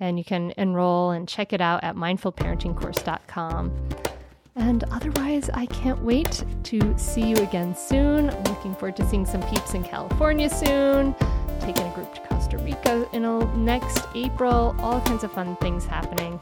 [0.00, 3.72] and you can enroll and check it out at mindfulparentingcourse.com.
[4.56, 8.30] And otherwise, I can't wait to see you again soon.
[8.30, 11.14] I'm looking forward to seeing some peeps in California soon,
[11.60, 15.84] taking a group to Costa Rica in a, next April, all kinds of fun things
[15.84, 16.40] happening.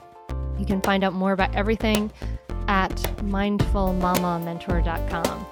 [0.58, 2.12] You can find out more about everything
[2.68, 2.94] at
[3.24, 5.46] mindfulmamamentor.com.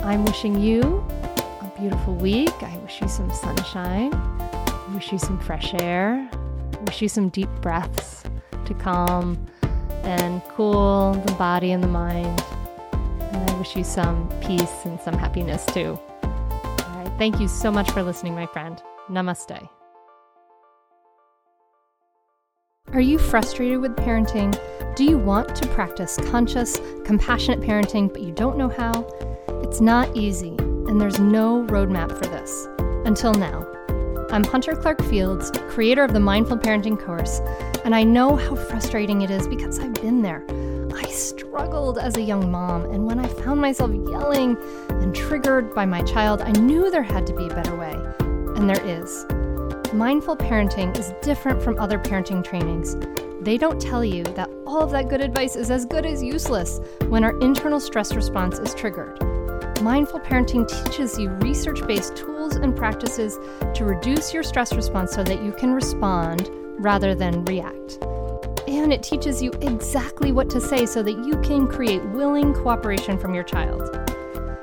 [0.00, 1.04] I'm wishing you
[1.60, 2.54] a beautiful week.
[2.62, 4.12] I wish you some sunshine
[4.94, 6.28] wish you some fresh air.
[6.86, 8.22] wish you some deep breaths
[8.64, 9.38] to calm
[10.02, 12.44] and cool the body and the mind.
[12.92, 15.98] And I wish you some peace and some happiness too.
[16.22, 17.12] All right.
[17.18, 18.80] Thank you so much for listening, my friend.
[19.10, 19.68] Namaste.
[22.92, 24.58] Are you frustrated with parenting?
[24.94, 29.06] Do you want to practice conscious, compassionate parenting, but you don't know how?
[29.62, 32.68] It's not easy, and there's no roadmap for this.
[33.04, 33.75] Until now.
[34.32, 37.38] I'm Hunter Clark Fields, creator of the Mindful Parenting course,
[37.84, 40.44] and I know how frustrating it is because I've been there.
[40.92, 44.56] I struggled as a young mom, and when I found myself yelling
[44.88, 47.94] and triggered by my child, I knew there had to be a better way.
[48.56, 49.24] And there is.
[49.94, 52.96] Mindful parenting is different from other parenting trainings.
[53.42, 56.80] They don't tell you that all of that good advice is as good as useless
[57.06, 59.35] when our internal stress response is triggered.
[59.82, 63.38] Mindful parenting teaches you research based tools and practices
[63.74, 67.98] to reduce your stress response so that you can respond rather than react.
[68.66, 73.18] And it teaches you exactly what to say so that you can create willing cooperation
[73.18, 73.82] from your child.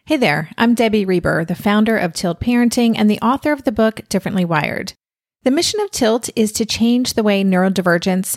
[0.06, 3.72] Hey there, I'm Debbie Reber, the founder of Tilt Parenting and the author of the
[3.72, 4.92] book Differently Wired.
[5.44, 8.36] The mission of Tilt is to change the way neurodivergence,